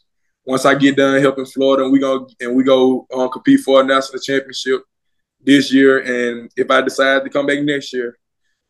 once 0.46 0.66
I 0.66 0.74
get 0.76 0.98
done 0.98 1.22
helping 1.22 1.46
Florida 1.46 1.84
and 1.84 1.92
we 1.92 2.00
go 2.00 2.28
and 2.40 2.56
we 2.56 2.64
go 2.64 3.06
um, 3.14 3.30
compete 3.30 3.60
for 3.60 3.82
a 3.82 3.84
national 3.84 4.22
championship 4.22 4.84
this 5.42 5.72
year. 5.72 6.00
And 6.00 6.50
if 6.56 6.70
I 6.72 6.82
decide 6.82 7.24
to 7.24 7.30
come 7.30 7.46
back 7.46 7.62
next 7.62 7.94
year, 7.94 8.18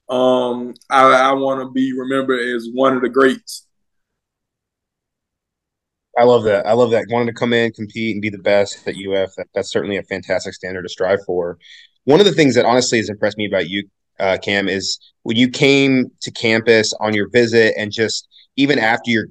um, 0.09 0.73
I, 0.89 1.29
I 1.29 1.33
want 1.33 1.61
to 1.61 1.71
be 1.71 1.97
remembered 1.97 2.41
as 2.41 2.69
one 2.73 2.95
of 2.95 3.01
the 3.01 3.09
greats 3.09 3.64
I 6.17 6.23
love 6.23 6.43
that. 6.45 6.65
I 6.65 6.73
love 6.73 6.91
that. 6.91 7.05
Wanting 7.09 7.27
to 7.27 7.33
come 7.33 7.53
in, 7.53 7.71
compete, 7.71 8.15
and 8.15 8.21
be 8.21 8.29
the 8.29 8.37
best 8.37 8.87
at 8.87 8.95
UF. 8.95 9.35
That, 9.35 9.47
that's 9.53 9.69
certainly 9.69 9.97
a 9.97 10.03
fantastic 10.03 10.53
standard 10.53 10.83
to 10.83 10.89
strive 10.89 11.19
for. 11.25 11.57
One 12.05 12.19
of 12.19 12.25
the 12.25 12.31
things 12.31 12.55
that 12.55 12.65
honestly 12.65 12.99
has 12.99 13.09
impressed 13.09 13.37
me 13.37 13.45
about 13.45 13.67
you, 13.67 13.87
uh, 14.19 14.37
Cam, 14.41 14.69
is 14.69 14.97
when 15.23 15.35
you 15.35 15.49
came 15.49 16.11
to 16.21 16.31
campus 16.31 16.93
on 16.99 17.13
your 17.13 17.29
visit, 17.29 17.73
and 17.77 17.91
just 17.91 18.27
even 18.55 18.79
after 18.79 19.11
your 19.11 19.27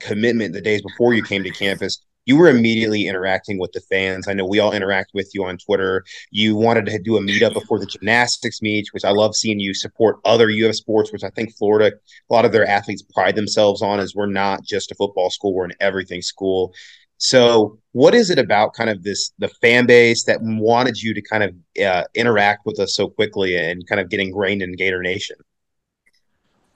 commitment, 0.00 0.54
the 0.54 0.60
days 0.60 0.82
before 0.82 1.14
you 1.14 1.22
came 1.22 1.44
to 1.44 1.50
campus, 1.50 2.00
you 2.26 2.36
were 2.36 2.48
immediately 2.48 3.06
interacting 3.06 3.58
with 3.58 3.72
the 3.72 3.80
fans. 3.80 4.28
I 4.28 4.32
know 4.32 4.46
we 4.46 4.58
all 4.58 4.72
interact 4.72 5.12
with 5.14 5.30
you 5.34 5.44
on 5.44 5.58
Twitter. 5.58 6.04
You 6.30 6.56
wanted 6.56 6.86
to 6.86 6.98
do 6.98 7.16
a 7.16 7.20
meetup 7.20 7.54
before 7.54 7.78
the 7.78 7.86
gymnastics 7.86 8.62
meet, 8.62 8.88
which 8.92 9.04
I 9.04 9.10
love 9.10 9.36
seeing 9.36 9.60
you 9.60 9.74
support 9.74 10.18
other 10.24 10.50
UF 10.50 10.74
sports, 10.74 11.12
which 11.12 11.24
I 11.24 11.30
think 11.30 11.54
Florida, 11.56 11.96
a 12.30 12.32
lot 12.32 12.44
of 12.44 12.52
their 12.52 12.66
athletes 12.66 13.02
pride 13.02 13.36
themselves 13.36 13.82
on, 13.82 14.00
is 14.00 14.14
we're 14.14 14.26
not 14.26 14.64
just 14.64 14.90
a 14.90 14.94
football 14.94 15.30
school, 15.30 15.54
we're 15.54 15.66
an 15.66 15.74
everything 15.80 16.22
school. 16.22 16.72
So, 17.18 17.78
what 17.92 18.14
is 18.14 18.28
it 18.30 18.38
about 18.38 18.74
kind 18.74 18.90
of 18.90 19.02
this 19.02 19.32
the 19.38 19.48
fan 19.48 19.86
base 19.86 20.24
that 20.24 20.40
wanted 20.42 21.00
you 21.00 21.14
to 21.14 21.22
kind 21.22 21.44
of 21.44 21.54
uh, 21.82 22.04
interact 22.14 22.66
with 22.66 22.80
us 22.80 22.94
so 22.96 23.08
quickly 23.08 23.56
and 23.56 23.86
kind 23.86 24.00
of 24.00 24.10
get 24.10 24.20
ingrained 24.20 24.62
in 24.62 24.74
Gator 24.74 25.00
Nation? 25.00 25.36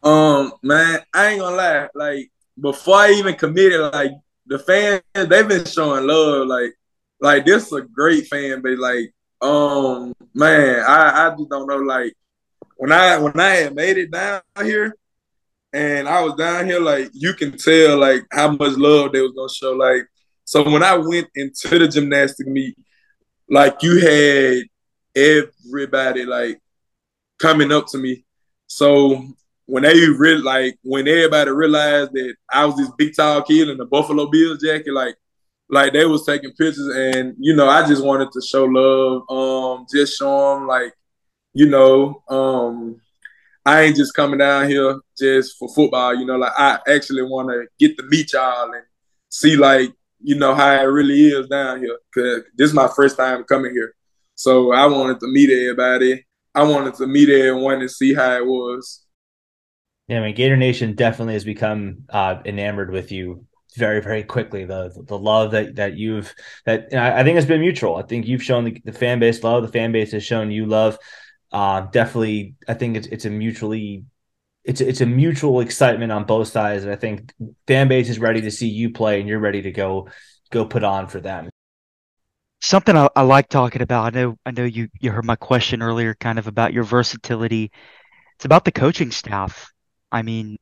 Um, 0.02 0.52
man, 0.62 1.00
I 1.12 1.30
ain't 1.30 1.40
gonna 1.40 1.56
lie. 1.56 1.88
Like 1.94 2.30
before 2.60 2.96
I 2.96 3.10
even 3.12 3.34
committed, 3.34 3.80
like 3.92 4.12
the 4.48 4.58
fans 4.58 5.02
they've 5.14 5.48
been 5.48 5.64
showing 5.64 6.06
love. 6.06 6.48
Like 6.48 6.74
like 7.20 7.44
this 7.46 7.66
is 7.66 7.72
a 7.72 7.82
great 7.82 8.26
fan 8.26 8.62
base. 8.62 8.78
Like 8.78 9.12
Um, 9.40 10.14
man, 10.34 10.82
I, 10.86 11.26
I 11.26 11.36
just 11.36 11.48
don't 11.48 11.68
know. 11.68 11.76
Like 11.76 12.14
when 12.76 12.92
I 12.92 13.18
when 13.18 13.38
I 13.38 13.50
had 13.50 13.74
made 13.74 13.98
it 13.98 14.10
down 14.10 14.40
here, 14.62 14.94
and 15.72 16.08
I 16.08 16.22
was 16.22 16.34
down 16.34 16.66
here, 16.66 16.80
like 16.80 17.10
you 17.12 17.34
can 17.34 17.56
tell 17.56 17.98
like 17.98 18.26
how 18.32 18.50
much 18.50 18.76
love 18.76 19.12
they 19.12 19.20
was 19.20 19.32
gonna 19.36 19.48
show. 19.48 19.72
Like 19.72 20.06
so 20.44 20.68
when 20.68 20.82
I 20.82 20.96
went 20.96 21.28
into 21.34 21.78
the 21.78 21.88
gymnastic 21.88 22.46
meet, 22.46 22.76
like 23.48 23.82
you 23.82 24.00
had 24.00 24.64
everybody 25.14 26.24
like 26.24 26.60
coming 27.38 27.72
up 27.72 27.86
to 27.88 27.98
me. 27.98 28.24
So 28.66 29.24
when 29.68 29.82
they 29.82 30.08
really 30.08 30.40
like 30.40 30.78
when 30.82 31.06
everybody 31.06 31.50
realized 31.50 32.12
that 32.12 32.34
I 32.50 32.64
was 32.64 32.76
this 32.76 32.90
big 32.96 33.14
tall 33.14 33.42
kid 33.42 33.68
in 33.68 33.76
the 33.76 33.84
Buffalo 33.84 34.26
Bills 34.30 34.62
jacket, 34.62 34.94
like 34.94 35.14
like 35.68 35.92
they 35.92 36.06
was 36.06 36.24
taking 36.24 36.52
pictures 36.52 36.88
and 36.88 37.34
you 37.38 37.54
know 37.54 37.68
I 37.68 37.86
just 37.86 38.02
wanted 38.02 38.32
to 38.32 38.40
show 38.40 38.64
love, 38.64 39.28
um, 39.30 39.86
just 39.92 40.16
show 40.16 40.54
them 40.54 40.66
like 40.66 40.94
you 41.52 41.68
know, 41.68 42.22
um, 42.30 42.98
I 43.66 43.82
ain't 43.82 43.96
just 43.96 44.14
coming 44.14 44.38
down 44.38 44.70
here 44.70 44.98
just 45.18 45.58
for 45.58 45.68
football. 45.74 46.14
You 46.14 46.24
know, 46.24 46.38
like 46.38 46.52
I 46.56 46.78
actually 46.88 47.22
want 47.22 47.50
to 47.50 47.66
get 47.78 47.98
to 47.98 48.04
meet 48.04 48.32
y'all 48.32 48.72
and 48.72 48.84
see 49.28 49.54
like 49.54 49.92
you 50.22 50.36
know 50.36 50.54
how 50.54 50.72
it 50.72 50.84
really 50.84 51.28
is 51.28 51.46
down 51.46 51.80
here. 51.80 51.98
Cause 52.14 52.44
this 52.56 52.70
is 52.70 52.74
my 52.74 52.88
first 52.96 53.18
time 53.18 53.44
coming 53.44 53.72
here, 53.72 53.94
so 54.34 54.72
I 54.72 54.86
wanted 54.86 55.20
to 55.20 55.26
meet 55.26 55.50
everybody. 55.50 56.24
I 56.54 56.62
wanted 56.62 56.94
to 56.94 57.06
meet 57.06 57.28
everyone 57.28 57.82
and 57.82 57.90
see 57.90 58.14
how 58.14 58.32
it 58.32 58.46
was. 58.46 59.04
Yeah, 60.08 60.20
I 60.20 60.22
mean, 60.22 60.34
Gator 60.34 60.56
Nation 60.56 60.94
definitely 60.94 61.34
has 61.34 61.44
become 61.44 62.04
uh, 62.08 62.40
enamored 62.46 62.90
with 62.90 63.12
you 63.12 63.44
very, 63.76 64.00
very 64.00 64.22
quickly. 64.22 64.64
The 64.64 64.90
the 65.06 65.18
love 65.18 65.50
that 65.52 65.76
that 65.76 65.96
you've 65.96 66.34
that 66.64 66.94
I 66.94 67.22
think 67.22 67.36
has 67.36 67.46
been 67.46 67.60
mutual. 67.60 67.96
I 67.96 68.02
think 68.02 68.26
you've 68.26 68.42
shown 68.42 68.64
the, 68.64 68.80
the 68.84 68.92
fan 68.92 69.20
base 69.20 69.44
love. 69.44 69.62
The 69.62 69.72
fan 69.72 69.92
base 69.92 70.12
has 70.12 70.24
shown 70.24 70.50
you 70.50 70.64
love. 70.66 70.98
Uh, 71.52 71.82
definitely, 71.82 72.54
I 72.66 72.74
think 72.74 72.96
it's 72.96 73.06
it's 73.08 73.24
a 73.26 73.30
mutually 73.30 74.04
it's 74.64 74.80
it's 74.80 75.02
a 75.02 75.06
mutual 75.06 75.60
excitement 75.60 76.10
on 76.12 76.24
both 76.24 76.48
sides. 76.48 76.84
And 76.84 76.92
I 76.92 76.96
think 76.96 77.32
fan 77.66 77.88
base 77.88 78.08
is 78.08 78.18
ready 78.18 78.40
to 78.42 78.50
see 78.50 78.68
you 78.68 78.90
play, 78.90 79.20
and 79.20 79.28
you're 79.28 79.38
ready 79.38 79.62
to 79.62 79.70
go 79.72 80.08
go 80.50 80.64
put 80.64 80.84
on 80.84 81.06
for 81.06 81.20
them. 81.20 81.50
Something 82.60 82.96
I, 82.96 83.08
I 83.14 83.22
like 83.22 83.48
talking 83.48 83.82
about. 83.82 84.14
I 84.14 84.18
know 84.18 84.36
I 84.46 84.50
know 84.52 84.64
you 84.64 84.88
you 85.00 85.10
heard 85.10 85.24
my 85.26 85.36
question 85.36 85.82
earlier, 85.82 86.14
kind 86.14 86.38
of 86.38 86.46
about 86.46 86.72
your 86.72 86.84
versatility. 86.84 87.70
It's 88.36 88.44
about 88.46 88.64
the 88.64 88.72
coaching 88.72 89.10
staff. 89.10 89.70
I 90.10 90.22
mean, 90.22 90.58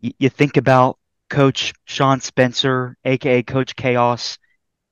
you, 0.00 0.12
you 0.18 0.28
think 0.28 0.56
about 0.56 0.98
Coach 1.30 1.72
Sean 1.84 2.20
Spencer, 2.20 2.96
aka 3.04 3.42
Coach 3.42 3.76
Chaos. 3.76 4.38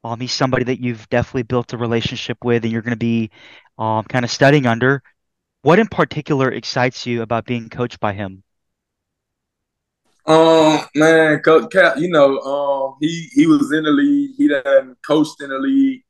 Um, 0.04 0.18
he's 0.20 0.32
somebody 0.32 0.64
that 0.64 0.80
you've 0.80 1.08
definitely 1.10 1.44
built 1.44 1.72
a 1.72 1.76
relationship 1.76 2.38
with, 2.44 2.64
and 2.64 2.72
you're 2.72 2.82
going 2.82 2.90
to 2.90 2.96
be 2.96 3.30
um, 3.78 4.04
kind 4.04 4.24
of 4.24 4.30
studying 4.30 4.66
under. 4.66 5.02
What 5.62 5.78
in 5.78 5.86
particular 5.86 6.50
excites 6.50 7.06
you 7.06 7.22
about 7.22 7.44
being 7.44 7.68
coached 7.68 8.00
by 8.00 8.12
him? 8.12 8.42
Um, 10.26 10.80
man, 10.94 11.40
Coach 11.40 11.70
Cap, 11.72 11.98
you 11.98 12.08
know, 12.08 12.38
um, 12.40 12.96
he 13.00 13.28
he 13.32 13.46
was 13.46 13.72
in 13.72 13.84
the 13.84 13.90
league. 13.90 14.32
He 14.36 14.48
done 14.48 14.96
coached 15.06 15.40
in 15.40 15.50
the 15.50 15.58
league. 15.58 16.02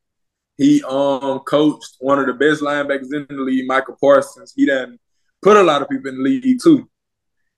He 0.57 0.83
um 0.83 1.39
coached 1.39 1.97
one 1.99 2.19
of 2.19 2.27
the 2.27 2.33
best 2.33 2.61
linebackers 2.61 3.13
in 3.13 3.25
the 3.29 3.41
league, 3.43 3.67
Michael 3.67 3.97
Parsons. 3.99 4.53
He 4.55 4.65
done 4.65 4.99
put 5.41 5.57
a 5.57 5.63
lot 5.63 5.81
of 5.81 5.89
people 5.89 6.09
in 6.09 6.17
the 6.17 6.23
league 6.23 6.59
too. 6.63 6.87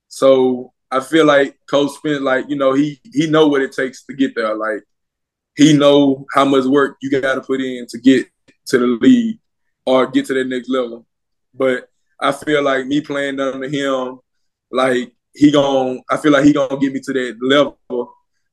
So 0.08 0.74
I 0.92 1.00
feel 1.00 1.26
like 1.26 1.58
Coach 1.70 1.92
Spence, 1.92 2.22
like 2.22 2.46
you 2.50 2.56
know, 2.56 2.74
he 2.74 3.00
he 3.14 3.28
know 3.28 3.48
what 3.48 3.62
it 3.62 3.74
takes 3.74 4.06
to 4.06 4.14
get 4.14 4.36
there. 4.36 4.56
Like 4.56 4.84
he 5.56 5.78
know 5.78 6.26
how 6.34 6.46
much 6.46 6.66
work 6.66 6.98
you 7.02 7.10
got 7.10 7.36
to 7.36 7.42
put 7.42 7.62
in 7.62 7.86
to 7.90 8.00
get 8.00 8.28
to 8.68 8.78
the 8.78 8.88
league 8.88 9.40
or 9.86 10.08
get 10.08 10.26
to 10.28 10.34
that 10.34 10.48
next 10.48 10.70
level. 10.70 11.06
But 11.54 11.90
I 12.20 12.32
feel 12.32 12.64
like 12.64 12.88
me 12.88 13.02
playing 13.02 13.40
under 13.40 13.68
him, 13.68 14.20
like 14.72 15.14
he 15.34 15.52
gon' 15.52 16.02
I 16.10 16.18
feel 16.18 16.32
like 16.32 16.46
he 16.46 16.54
gonna 16.54 16.78
get 16.78 16.94
me 16.94 17.00
to 17.02 17.14
that 17.14 17.38
level. 17.42 17.78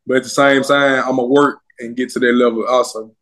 But 0.07 0.19
at 0.19 0.23
the 0.25 0.29
same 0.29 0.63
time, 0.63 1.05
I'm 1.05 1.17
gonna 1.17 1.27
work 1.27 1.61
and 1.79 1.97
get 1.97 2.11
to 2.11 2.19
that 2.19 2.33
level 2.33 2.67
also. 2.67 3.15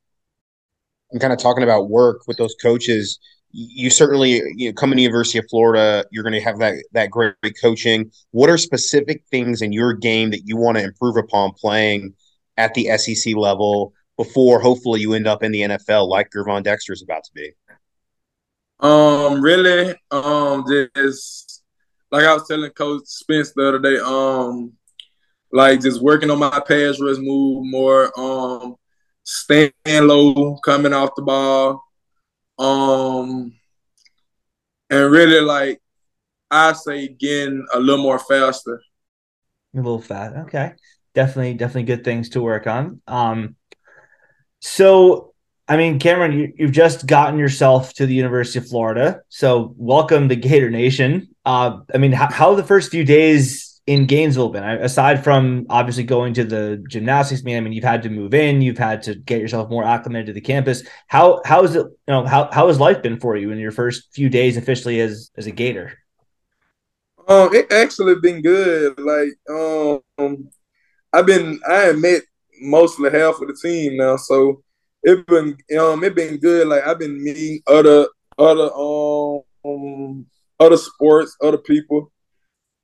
I'm 1.13 1.19
kind 1.19 1.33
of 1.33 1.39
talking 1.39 1.65
about 1.65 1.91
work 1.91 2.23
with 2.27 2.37
those 2.37 2.55
coaches. 2.63 3.19
You 3.53 3.91
certainly, 3.91 4.41
you 4.57 4.69
know, 4.69 4.73
coming 4.75 4.97
to 4.97 5.03
University 5.03 5.39
of 5.39 5.47
Florida, 5.51 6.05
you're 6.13 6.23
going 6.23 6.35
to 6.35 6.41
have 6.41 6.59
that 6.61 6.77
that 6.93 7.11
great 7.11 7.35
coaching. 7.61 8.11
What 8.31 8.49
are 8.49 8.59
specific 8.59 9.25
things 9.31 9.61
in 9.63 9.73
your 9.73 9.93
game 9.93 10.31
that 10.31 10.47
you 10.47 10.57
want 10.57 10.79
to 10.79 10.85
improve 10.85 11.17
upon 11.17 11.53
playing 11.53 12.15
at 12.57 12.75
the 12.75 12.97
SEC 12.97 13.35
level 13.35 13.93
before, 14.17 14.61
hopefully, 14.61 15.01
you 15.01 15.15
end 15.15 15.27
up 15.27 15.43
in 15.43 15.51
the 15.51 15.63
NFL 15.63 16.07
like 16.07 16.31
Gervon 16.31 16.63
Dexter 16.63 16.93
is 16.93 17.03
about 17.03 17.25
to 17.25 17.31
be? 17.35 17.53
Um, 18.79 19.41
really, 19.41 19.95
um, 20.11 20.65
just 20.95 21.63
like 22.11 22.25
I 22.25 22.35
was 22.35 22.47
telling 22.47 22.71
Coach 22.73 23.05
Spence 23.07 23.53
the 23.53 23.69
other 23.69 23.79
day, 23.79 23.99
um, 23.99 24.73
like 25.53 25.81
just 25.81 26.03
working 26.03 26.31
on 26.31 26.39
my 26.39 26.61
pass 26.61 27.01
rush 27.01 27.17
move 27.19 27.65
more, 27.67 28.13
um, 28.19 28.77
staying 29.23 29.73
low, 29.89 30.57
coming 30.59 30.93
off 30.93 31.15
the 31.17 31.23
ball, 31.23 31.83
um, 32.61 33.55
and 34.91 35.11
really 35.11 35.41
like 35.41 35.81
I 36.51 36.73
say 36.75 37.09
getting 37.09 37.67
a 37.73 37.81
little 37.81 38.03
more 38.03 38.19
faster. 38.19 38.83
A 39.75 39.77
little 39.77 40.01
fat, 40.01 40.37
okay. 40.47 40.73
Definitely, 41.15 41.55
definitely 41.55 41.85
good 41.85 42.05
things 42.05 42.31
to 42.31 42.43
work 42.43 42.67
on. 42.67 43.01
Um, 43.07 43.57
so 44.61 45.31
I 45.67 45.77
mean, 45.77 46.01
Cameron, 46.01 46.33
you, 46.33 46.67
have 46.67 46.73
just 46.73 47.07
gotten 47.07 47.39
yourself 47.39 47.95
to 47.95 48.05
the 48.05 48.15
University 48.15 48.59
of 48.59 48.67
Florida, 48.67 49.23
so 49.29 49.73
welcome 49.77 50.29
to 50.29 50.35
Gator 50.35 50.69
Nation. 50.69 51.29
Uh, 51.47 51.79
I 51.95 51.99
mean, 51.99 52.11
how, 52.11 52.29
how 52.29 52.55
the 52.57 52.65
first 52.65 52.91
few 52.91 53.05
days 53.05 53.70
in 53.91 54.07
Gainesville 54.07 54.51
been? 54.51 54.63
Aside 54.63 55.25
from 55.25 55.67
obviously 55.69 56.05
going 56.05 56.33
to 56.35 56.45
the 56.45 56.81
gymnastics 56.89 57.43
meet, 57.43 57.57
I 57.57 57.61
mean, 57.61 57.73
you've 57.73 57.83
had 57.83 58.05
to 58.05 58.09
move 58.09 58.35
in, 58.35 58.63
you've 58.63 58.79
had 58.79 59.03
to 59.03 59.17
get 59.17 59.41
yourself 59.41 59.69
more 59.69 59.83
acclimated 59.83 60.27
to 60.27 60.33
the 60.33 60.41
campus. 60.41 60.85
How 61.09 61.43
how 61.45 61.65
is 61.65 61.75
it? 61.75 61.85
You 62.07 62.15
know, 62.15 62.25
how 62.25 62.49
how 62.53 62.69
has 62.69 62.79
life 62.79 63.03
been 63.03 63.19
for 63.19 63.37
you 63.37 63.51
in 63.51 63.59
your 63.59 63.73
first 63.73 64.15
few 64.15 64.29
days 64.29 64.57
officially 64.57 65.01
as 65.01 65.33
as 65.37 65.49
a 65.49 65.51
Gator? 65.51 65.99
Um, 67.27 67.53
it 67.53 67.73
actually 67.73 68.15
been 68.23 68.43
good. 68.43 68.97
Like, 69.01 69.31
um, 69.51 70.49
I've 71.13 71.27
been 71.27 71.59
I 71.69 71.81
have 71.91 71.99
met 71.99 72.23
mostly 72.61 73.11
half 73.11 73.41
of 73.41 73.49
the 73.49 73.59
team 73.61 73.97
now, 73.97 74.17
so 74.17 74.63
it 75.03 75.27
been 75.27 75.57
um 75.81 76.05
it 76.05 76.15
been 76.15 76.37
good. 76.37 76.69
Like 76.69 76.87
I've 76.87 77.01
been 77.01 77.21
meeting 77.21 77.61
other 77.67 78.07
other 78.39 78.71
um 78.73 80.27
other 80.61 80.77
sports, 80.77 81.37
other 81.43 81.59
people, 81.59 82.13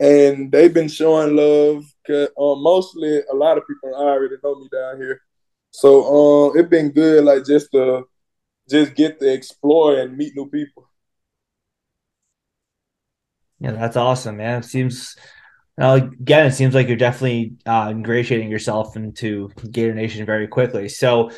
and 0.00 0.50
they've 0.52 0.74
been 0.74 0.88
showing 0.88 1.36
love. 1.36 1.84
Um, 2.08 2.62
mostly 2.62 3.22
a 3.30 3.34
lot 3.34 3.58
of 3.58 3.66
people 3.66 3.94
already 3.94 4.36
know 4.42 4.54
me 4.56 4.68
down 4.72 4.96
here, 4.98 5.20
so 5.70 6.50
um 6.50 6.58
it 6.58 6.70
been 6.70 6.90
good. 6.90 7.24
Like 7.24 7.44
just 7.44 7.72
to 7.72 8.04
just 8.68 8.94
get 8.94 9.20
to 9.20 9.32
explore 9.32 9.98
and 9.98 10.16
meet 10.16 10.36
new 10.36 10.48
people. 10.48 10.88
Yeah, 13.58 13.72
that's 13.72 13.96
awesome, 13.96 14.36
man. 14.36 14.60
It 14.60 14.66
seems 14.66 15.16
now, 15.78 15.94
again, 15.94 16.46
it 16.46 16.52
seems 16.52 16.74
like 16.74 16.88
you're 16.88 16.96
definitely 16.96 17.56
uh, 17.66 17.88
ingratiating 17.90 18.50
yourself 18.50 18.96
into 18.96 19.50
Gator 19.70 19.94
Nation 19.94 20.24
very 20.24 20.48
quickly. 20.48 20.88
So, 20.88 21.30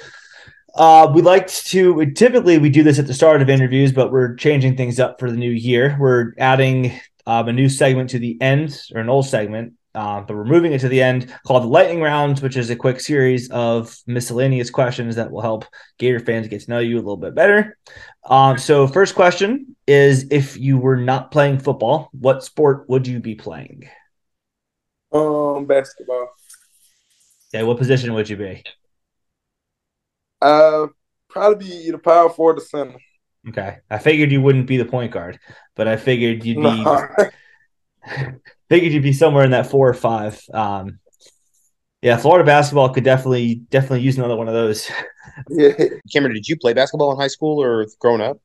uh, 0.75 1.11
we 1.13 1.23
like 1.23 1.49
to 1.49 2.07
typically 2.13 2.59
we 2.59 2.71
do 2.71 2.85
this 2.85 3.01
at 3.01 3.09
the 3.09 3.15
start 3.15 3.43
of 3.43 3.51
interviews, 3.51 3.91
but 3.91 4.13
we're 4.13 4.37
changing 4.37 4.77
things 4.77 5.01
up 5.01 5.19
for 5.19 5.29
the 5.29 5.37
new 5.37 5.51
year. 5.51 5.97
We're 5.99 6.35
adding 6.39 7.01
um, 7.29 7.47
a 7.47 7.53
new 7.53 7.69
segment 7.69 8.09
to 8.09 8.19
the 8.19 8.41
end, 8.41 8.81
or 8.95 9.03
an 9.03 9.11
old 9.11 9.27
segment, 9.27 9.75
uh, 9.95 10.23
but 10.23 10.35
we're 10.35 10.47
moving 10.47 10.73
it 10.73 10.81
to 10.81 10.89
the 10.89 11.03
end 11.03 11.31
called 11.47 11.63
the 11.63 11.69
Lightning 11.69 12.01
Round, 12.01 12.39
which 12.39 12.57
is 12.57 12.71
a 12.71 12.77
quick 12.77 13.01
series 13.01 13.51
of 13.51 13.95
miscellaneous 14.07 14.71
questions 14.71 15.17
that 15.17 15.31
will 15.31 15.43
help 15.43 15.67
Gator 15.99 16.21
fans 16.21 16.49
get 16.49 16.63
to 16.63 16.71
know 16.71 16.79
you 16.79 16.97
a 16.97 16.97
little 16.97 17.19
bit 17.19 17.35
better. 17.35 17.77
Um, 18.25 18.57
so, 18.57 18.87
first 18.87 19.15
question 19.15 19.77
is: 19.87 20.29
If 20.31 20.57
you 20.57 20.79
were 20.79 20.97
not 20.97 21.31
playing 21.31 21.59
football, 21.59 22.09
what 22.13 22.43
sport 22.43 22.89
would 22.89 23.07
you 23.07 23.21
be 23.21 23.35
playing? 23.35 23.91
Um, 25.13 25.67
basketball. 25.67 26.31
Okay, 27.55 27.63
what 27.63 27.77
position 27.77 28.15
would 28.15 28.31
you 28.31 28.39
be? 28.39 28.65
Uh, 30.41 30.87
probably 31.29 31.67
be 31.67 31.75
either 31.89 31.99
power 31.99 32.31
forward 32.31 32.57
or 32.57 32.63
center. 32.63 32.97
Okay, 33.49 33.79
I 33.91 33.99
figured 33.99 34.33
you 34.33 34.41
wouldn't 34.41 34.67
be 34.67 34.77
the 34.77 34.85
point 34.85 35.13
guard, 35.13 35.39
but 35.75 35.89
I 35.89 35.97
figured 35.97 36.45
you'd 36.45 36.57
be 36.57 36.85
figured 38.69 38.93
you'd 38.93 39.03
be 39.03 39.13
somewhere 39.13 39.45
in 39.45 39.53
that 39.53 39.71
four 39.71 39.89
or 39.89 39.95
five. 39.95 40.41
Um, 40.53 40.99
yeah, 42.03 42.17
Florida 42.17 42.45
basketball 42.45 42.93
could 42.93 43.05
definitely 43.05 43.57
definitely 43.57 44.03
use 44.03 44.19
another 44.19 44.37
one 44.37 44.49
of 44.49 44.55
those. 44.55 44.91
yeah, 45.49 45.73
Cameron, 46.13 46.35
did 46.35 46.49
you 46.49 46.57
play 46.57 46.73
basketball 46.73 47.13
in 47.13 47.19
high 47.19 47.29
school 47.29 47.63
or 47.63 47.87
growing 48.01 48.21
up? 48.21 48.39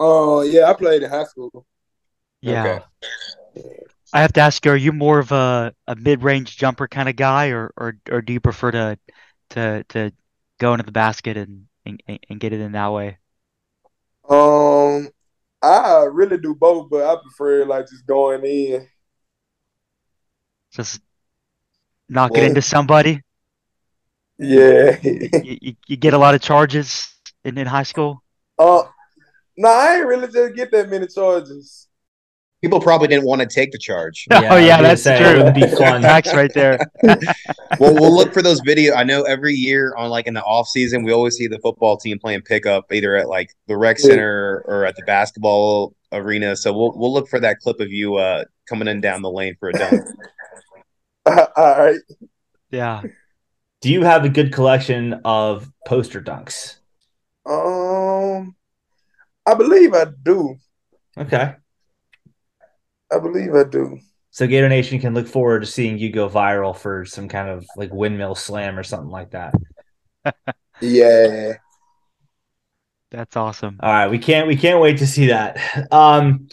Oh 0.00 0.38
uh, 0.38 0.42
yeah, 0.42 0.64
I 0.64 0.74
played 0.74 1.02
in 1.02 1.10
high 1.10 1.24
school. 1.24 1.66
Yeah. 2.40 2.80
Okay. 3.56 3.74
I 4.12 4.22
have 4.22 4.32
to 4.34 4.40
ask 4.40 4.64
you: 4.64 4.72
Are 4.72 4.76
you 4.76 4.92
more 4.92 5.18
of 5.18 5.32
a, 5.32 5.74
a 5.86 5.96
mid 5.96 6.22
range 6.22 6.56
jumper 6.56 6.88
kind 6.88 7.08
of 7.08 7.16
guy, 7.16 7.48
or, 7.48 7.72
or 7.76 7.96
or 8.10 8.22
do 8.22 8.32
you 8.32 8.40
prefer 8.40 8.70
to 8.70 8.98
to 9.50 9.84
to 9.90 10.12
go 10.58 10.74
into 10.74 10.84
the 10.84 10.92
basket 10.92 11.36
and, 11.36 11.66
and, 11.84 12.02
and 12.28 12.40
get 12.40 12.52
it 12.52 12.60
in 12.60 12.72
that 12.72 12.92
way? 12.92 13.18
Um, 14.28 15.08
I 15.62 16.06
really 16.10 16.38
do 16.38 16.54
both, 16.54 16.90
but 16.90 17.04
I 17.04 17.20
prefer 17.20 17.64
like 17.64 17.88
just 17.88 18.06
going 18.06 18.44
in. 18.44 18.86
Just 20.70 21.00
knock 22.08 22.36
it 22.36 22.44
into 22.44 22.62
somebody. 22.62 23.22
Yeah. 24.38 24.98
You, 25.02 25.30
you, 25.42 25.76
you 25.86 25.96
get 25.96 26.14
a 26.14 26.18
lot 26.18 26.34
of 26.34 26.40
charges 26.40 27.12
in, 27.44 27.58
in 27.58 27.66
high 27.66 27.82
school. 27.82 28.22
Uh, 28.58 28.82
no, 29.56 29.68
I 29.68 29.96
ain't 29.96 30.06
really 30.06 30.28
just 30.28 30.54
get 30.54 30.70
that 30.70 30.88
many 30.88 31.06
charges. 31.08 31.87
People 32.60 32.80
probably 32.80 33.06
didn't 33.06 33.24
want 33.24 33.40
to 33.40 33.46
take 33.46 33.70
the 33.70 33.78
charge. 33.78 34.26
oh 34.30 34.56
yeah, 34.56 34.82
that's 34.82 35.02
say, 35.02 35.18
true. 35.18 35.40
It 35.40 35.44
would 35.44 35.54
be 35.54 35.66
fun. 35.76 36.02
Facts 36.02 36.34
right 36.34 36.52
there. 36.52 36.78
well, 37.02 37.94
we'll 37.94 38.14
look 38.14 38.32
for 38.32 38.42
those 38.42 38.60
video. 38.60 38.94
I 38.94 39.04
know 39.04 39.22
every 39.22 39.54
year 39.54 39.94
on 39.96 40.10
like 40.10 40.26
in 40.26 40.34
the 40.34 40.42
off 40.42 40.68
season, 40.68 41.04
we 41.04 41.12
always 41.12 41.36
see 41.36 41.46
the 41.46 41.58
football 41.60 41.96
team 41.96 42.18
playing 42.18 42.42
pickup 42.42 42.92
either 42.92 43.16
at 43.16 43.28
like 43.28 43.54
the 43.68 43.76
rec 43.76 43.98
center 43.98 44.64
or 44.66 44.84
at 44.84 44.96
the 44.96 45.02
basketball 45.02 45.94
arena. 46.12 46.56
So 46.56 46.72
we'll 46.72 46.92
we'll 46.96 47.12
look 47.12 47.28
for 47.28 47.38
that 47.40 47.60
clip 47.60 47.78
of 47.80 47.92
you 47.92 48.16
uh, 48.16 48.44
coming 48.68 48.88
in 48.88 49.00
down 49.00 49.22
the 49.22 49.30
lane 49.30 49.56
for 49.60 49.68
a 49.68 49.72
dunk. 49.72 50.02
All 51.26 51.46
right. 51.56 52.00
Yeah. 52.70 53.02
Do 53.80 53.92
you 53.92 54.02
have 54.02 54.24
a 54.24 54.28
good 54.28 54.52
collection 54.52 55.20
of 55.24 55.70
poster 55.86 56.20
dunks? 56.20 56.78
Um, 57.46 58.56
I 59.46 59.54
believe 59.54 59.94
I 59.94 60.06
do. 60.22 60.56
Okay. 61.16 61.54
I 63.12 63.18
believe 63.18 63.54
I 63.54 63.64
do. 63.64 63.98
So 64.30 64.46
Gator 64.46 64.68
Nation 64.68 65.00
can 65.00 65.14
look 65.14 65.26
forward 65.26 65.60
to 65.60 65.66
seeing 65.66 65.98
you 65.98 66.10
go 66.10 66.28
viral 66.28 66.76
for 66.76 67.04
some 67.04 67.28
kind 67.28 67.48
of 67.48 67.66
like 67.76 67.92
windmill 67.92 68.34
slam 68.34 68.78
or 68.78 68.82
something 68.82 69.10
like 69.10 69.30
that. 69.30 69.54
Yeah. 70.80 71.54
That's 73.10 73.36
awesome. 73.36 73.80
All 73.82 73.90
right, 73.90 74.08
we 74.08 74.18
can't 74.18 74.46
we 74.46 74.56
can't 74.56 74.80
wait 74.80 74.98
to 74.98 75.06
see 75.06 75.28
that. 75.28 75.58
Um, 75.92 76.48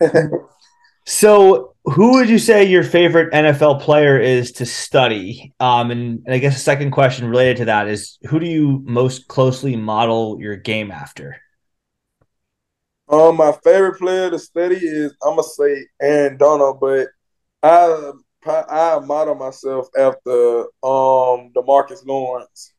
so 1.06 1.74
who 1.84 2.12
would 2.12 2.28
you 2.28 2.38
say 2.38 2.64
your 2.64 2.84
favorite 2.84 3.32
NFL 3.32 3.80
player 3.80 4.18
is 4.18 4.52
to 4.52 4.66
study? 4.66 5.52
Um, 5.58 5.90
and, 5.90 6.22
and 6.24 6.34
I 6.34 6.38
guess 6.38 6.56
a 6.56 6.60
second 6.60 6.92
question 6.92 7.28
related 7.28 7.58
to 7.58 7.64
that 7.66 7.88
is 7.88 8.18
who 8.28 8.38
do 8.38 8.46
you 8.46 8.82
most 8.84 9.26
closely 9.28 9.76
model 9.76 10.38
your 10.40 10.56
game 10.56 10.90
after? 10.90 11.40
Um, 13.08 13.36
my 13.36 13.52
favorite 13.62 13.98
player 13.98 14.30
to 14.30 14.38
study 14.38 14.76
is 14.76 15.14
I'm 15.22 15.36
gonna 15.36 15.44
say 15.44 15.86
Aaron 16.00 16.36
Donald, 16.36 16.80
but 16.80 17.08
I 17.62 18.12
I 18.46 18.98
model 19.00 19.34
myself 19.34 19.88
after 19.96 20.60
um 20.82 21.52
Demarcus 21.54 22.04
Lawrence. 22.04 22.72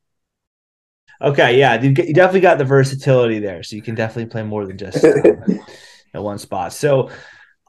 Okay, 1.22 1.58
yeah, 1.58 1.82
you, 1.82 1.94
definitely 1.94 2.42
got 2.42 2.60
the 2.60 2.66
versatility 2.66 3.40
there, 3.40 3.64
so 3.64 3.76
you 3.76 3.82
can 3.82 3.96
definitely 3.96 4.30
play 4.30 4.44
more 4.44 4.68
than 4.68 4.78
just 4.78 5.04
um, 5.04 5.62
at 6.14 6.22
one 6.22 6.38
spot. 6.38 6.74
So, 6.74 7.10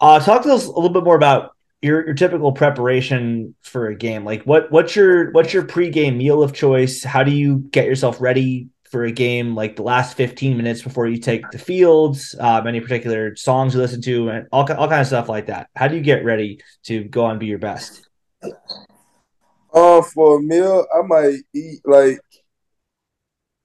uh, 0.01 0.21
talk 0.21 0.43
to 0.43 0.53
us 0.53 0.67
a 0.67 0.71
little 0.71 0.91
bit 0.91 1.05
more 1.05 1.17
about 1.17 1.53
your 1.81 2.05
your 2.05 2.15
typical 2.15 2.53
preparation 2.53 3.55
for 3.63 3.87
a 3.87 3.97
game. 3.97 4.25
Like, 4.25 4.43
what 4.43 4.71
what's 4.71 4.95
your 4.95 5.31
what's 5.31 5.55
your 5.55 5.63
pregame 5.63 6.17
meal 6.17 6.43
of 6.43 6.53
choice? 6.53 7.03
How 7.03 7.23
do 7.23 7.31
you 7.31 7.59
get 7.71 7.87
yourself 7.87 8.21
ready 8.21 8.69
for 8.91 9.05
a 9.05 9.13
game? 9.13 9.55
Like 9.55 9.77
the 9.77 9.83
last 9.83 10.17
fifteen 10.17 10.57
minutes 10.57 10.83
before 10.83 11.07
you 11.07 11.19
take 11.19 11.51
the 11.51 11.59
fields, 11.59 12.35
um, 12.39 12.67
any 12.67 12.81
particular 12.81 13.37
songs 13.37 13.75
you 13.75 13.81
listen 13.81 14.03
to, 14.03 14.29
and 14.31 14.49
all 14.53 14.71
all 14.73 14.89
kind 14.89 15.01
of 15.01 15.07
stuff 15.07 15.29
like 15.29 15.47
that. 15.47 15.69
How 15.77 15.89
do 15.89 15.97
you 15.97 16.03
get 16.03 16.25
ready 16.25 16.61
to 16.85 17.05
go 17.05 17.27
and 17.27 17.39
be 17.39 17.47
your 17.47 17.59
best? 17.59 18.07
Um, 18.43 20.03
for 20.03 20.39
a 20.39 20.43
meal, 20.43 20.87
I 20.95 21.03
might 21.03 21.41
eat 21.55 21.81
like 21.85 22.21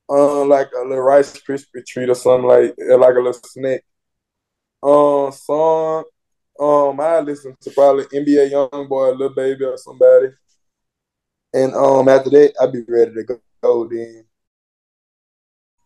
um 0.10 0.50
like 0.50 0.70
a 0.78 0.82
little 0.82 1.04
Rice 1.04 1.40
Krispie 1.42 1.86
treat 1.86 2.10
or 2.10 2.16
something 2.16 2.48
like 2.48 2.76
like 2.78 3.16
a 3.16 3.20
little 3.20 3.34
snack. 3.34 3.84
Um, 4.82 5.32
song. 5.32 6.04
Um, 6.60 7.00
I 7.00 7.20
listen 7.22 7.56
to 7.62 7.72
probably 7.72 8.04
NBA 8.06 8.52
YoungBoy, 8.52 9.18
Lil 9.18 9.34
Baby, 9.34 9.64
or 9.66 9.78
somebody. 9.78 10.28
And 11.54 11.74
um, 11.74 12.08
after 12.10 12.30
that, 12.32 12.54
I'd 12.62 12.72
be 12.72 12.84
ready 12.88 13.14
to 13.14 13.40
go 13.62 13.88
then. 13.88 14.26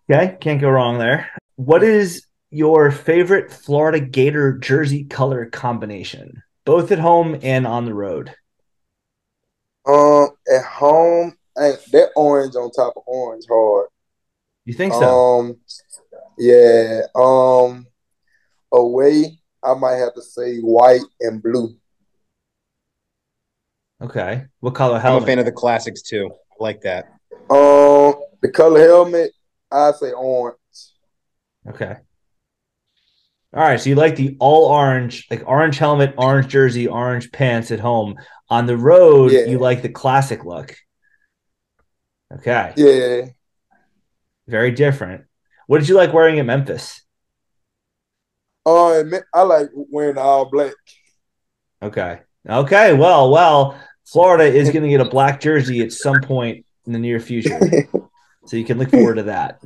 Okay, 0.10 0.38
can't 0.40 0.62
go 0.62 0.70
wrong 0.70 1.00
there. 1.00 1.30
What 1.58 1.84
is 1.84 2.26
your 2.50 2.92
favorite 2.92 3.52
Florida 3.52 4.00
Gator 4.00 4.58
jersey 4.58 5.04
color 5.04 5.48
combination, 5.48 6.44
both 6.64 6.94
at 6.94 7.00
home 7.00 7.38
and 7.42 7.68
on 7.68 7.86
the 7.86 7.94
road? 7.94 8.34
Um, 9.86 10.30
at 10.54 10.64
home, 10.64 11.36
ain't 11.60 11.80
that 11.92 12.12
orange 12.16 12.56
on 12.56 12.72
top 12.72 12.94
of 12.96 13.04
orange 13.06 13.46
hard. 13.50 13.88
You 14.64 14.74
think 14.74 14.94
so? 14.94 15.04
Um, 15.04 15.58
yeah. 16.38 17.02
Um, 17.14 17.88
away, 18.72 19.40
I 19.64 19.74
might 19.74 19.96
have 19.96 20.14
to 20.14 20.22
say 20.22 20.60
white 20.60 21.02
and 21.20 21.44
blue. 21.44 21.76
okay. 24.02 24.46
What 24.62 24.76
color 24.76 25.00
helmet? 25.00 25.24
I'm 25.24 25.24
a 25.24 25.28
fan 25.28 25.40
of 25.40 25.46
the 25.46 25.52
classics 25.52 26.02
too. 26.02 26.30
I 26.32 26.64
like 26.64 26.82
that. 26.82 27.06
Um, 27.50 28.16
the 28.42 28.52
color 28.54 28.80
helmet, 28.80 29.32
I 29.72 29.92
say 29.92 30.12
orange. 30.12 30.58
okay. 31.70 31.98
All 33.54 33.64
right. 33.64 33.80
So 33.80 33.90
you 33.90 33.96
like 33.96 34.16
the 34.16 34.36
all 34.40 34.66
orange, 34.66 35.26
like 35.32 35.44
orange 35.48 35.78
helmet, 35.78 36.14
orange 36.18 36.48
jersey, 36.48 36.88
orange 36.88 37.32
pants 37.32 37.72
at 37.72 37.80
home. 37.80 38.16
On 38.50 38.66
the 38.66 38.78
road, 38.78 39.32
Yeah. 39.32 39.46
you 39.46 39.58
like 39.60 39.82
the 39.82 39.90
classic 39.90 40.46
look. 40.46 40.76
Okay. 42.34 42.74
Yeah. 42.78 43.26
Very 44.48 44.72
different. 44.72 45.26
What 45.68 45.80
did 45.80 45.90
you 45.90 45.96
like 45.96 46.14
wearing 46.14 46.40
at 46.40 46.46
Memphis? 46.46 47.02
Um, 48.66 49.14
I 49.34 49.42
like 49.44 49.70
wearing 49.74 50.18
all 50.18 50.46
black. 50.50 50.74
Okay. 51.82 52.20
Okay. 52.48 52.94
Well, 52.94 53.32
well, 53.32 53.80
Florida 54.06 54.46
is 54.46 54.70
going 54.72 54.84
to 54.84 54.90
get 54.90 55.02
a 55.02 55.10
black 55.10 55.40
jersey 55.42 55.82
at 55.82 55.92
some 55.92 56.22
point 56.22 56.66
in 56.86 56.94
the 56.94 57.00
near 57.00 57.20
future. 57.20 57.60
So 58.48 58.58
you 58.58 58.66
can 58.66 58.78
look 58.78 58.90
forward 58.90 59.16
to 59.16 59.24
that. 59.24 59.62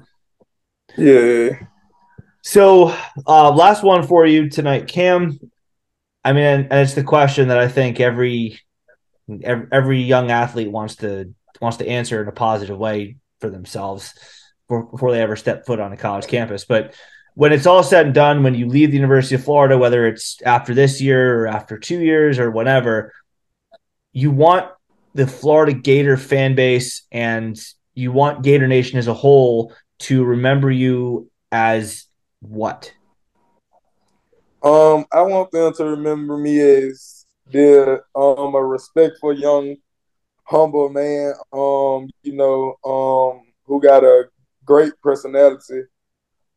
yeah. 0.97 1.51
So, 2.43 2.95
uh, 3.27 3.51
last 3.51 3.83
one 3.83 4.05
for 4.07 4.25
you 4.25 4.49
tonight, 4.49 4.87
Cam. 4.87 5.39
I 6.23 6.33
mean, 6.33 6.43
and 6.43 6.73
it's 6.73 6.95
the 6.95 7.03
question 7.03 7.49
that 7.49 7.57
I 7.57 7.67
think 7.67 7.99
every 7.99 8.59
every, 9.43 10.01
young 10.01 10.29
athlete 10.29 10.71
wants 10.71 10.95
to 10.97 11.33
wants 11.61 11.77
to 11.77 11.87
answer 11.87 12.21
in 12.21 12.27
a 12.27 12.33
positive 12.33 12.77
way 12.77 13.17
for 13.39 13.49
themselves 13.49 14.13
before, 14.67 14.83
before 14.85 15.11
they 15.11 15.21
ever 15.21 15.35
step 15.35 15.65
foot 15.65 15.79
on 15.79 15.93
a 15.93 15.97
college 15.97 16.27
campus. 16.27 16.65
But 16.65 16.95
when 17.35 17.53
it's 17.53 17.67
all 17.67 17.83
said 17.83 18.07
and 18.07 18.15
done, 18.15 18.43
when 18.43 18.55
you 18.55 18.67
leave 18.67 18.89
the 18.89 18.97
University 18.97 19.35
of 19.35 19.43
Florida, 19.43 19.77
whether 19.77 20.05
it's 20.07 20.41
after 20.41 20.73
this 20.73 20.99
year 20.99 21.41
or 21.41 21.47
after 21.47 21.77
two 21.77 21.99
years 21.99 22.39
or 22.39 22.51
whatever, 22.51 23.13
you 24.11 24.31
want 24.31 24.69
the 25.13 25.27
Florida 25.27 25.73
Gator 25.73 26.17
fan 26.17 26.55
base 26.55 27.03
and 27.11 27.59
you 27.93 28.11
want 28.11 28.43
Gator 28.43 28.67
Nation 28.67 28.97
as 28.97 29.07
a 29.07 29.13
whole 29.13 29.73
to 29.99 30.23
remember 30.23 30.71
you 30.71 31.29
as 31.51 32.05
what? 32.39 32.93
Um, 34.63 35.05
I 35.11 35.21
want 35.23 35.51
them 35.51 35.73
to 35.73 35.85
remember 35.85 36.37
me 36.37 36.59
as 36.59 37.25
the 37.51 38.01
um 38.15 38.55
a 38.55 38.63
respectful 38.63 39.33
young, 39.33 39.75
humble 40.43 40.89
man. 40.89 41.33
Um, 41.51 42.09
you 42.23 42.33
know, 42.33 42.75
um, 42.85 43.41
who 43.65 43.81
got 43.81 44.03
a 44.03 44.25
great 44.65 44.93
personality. 45.01 45.83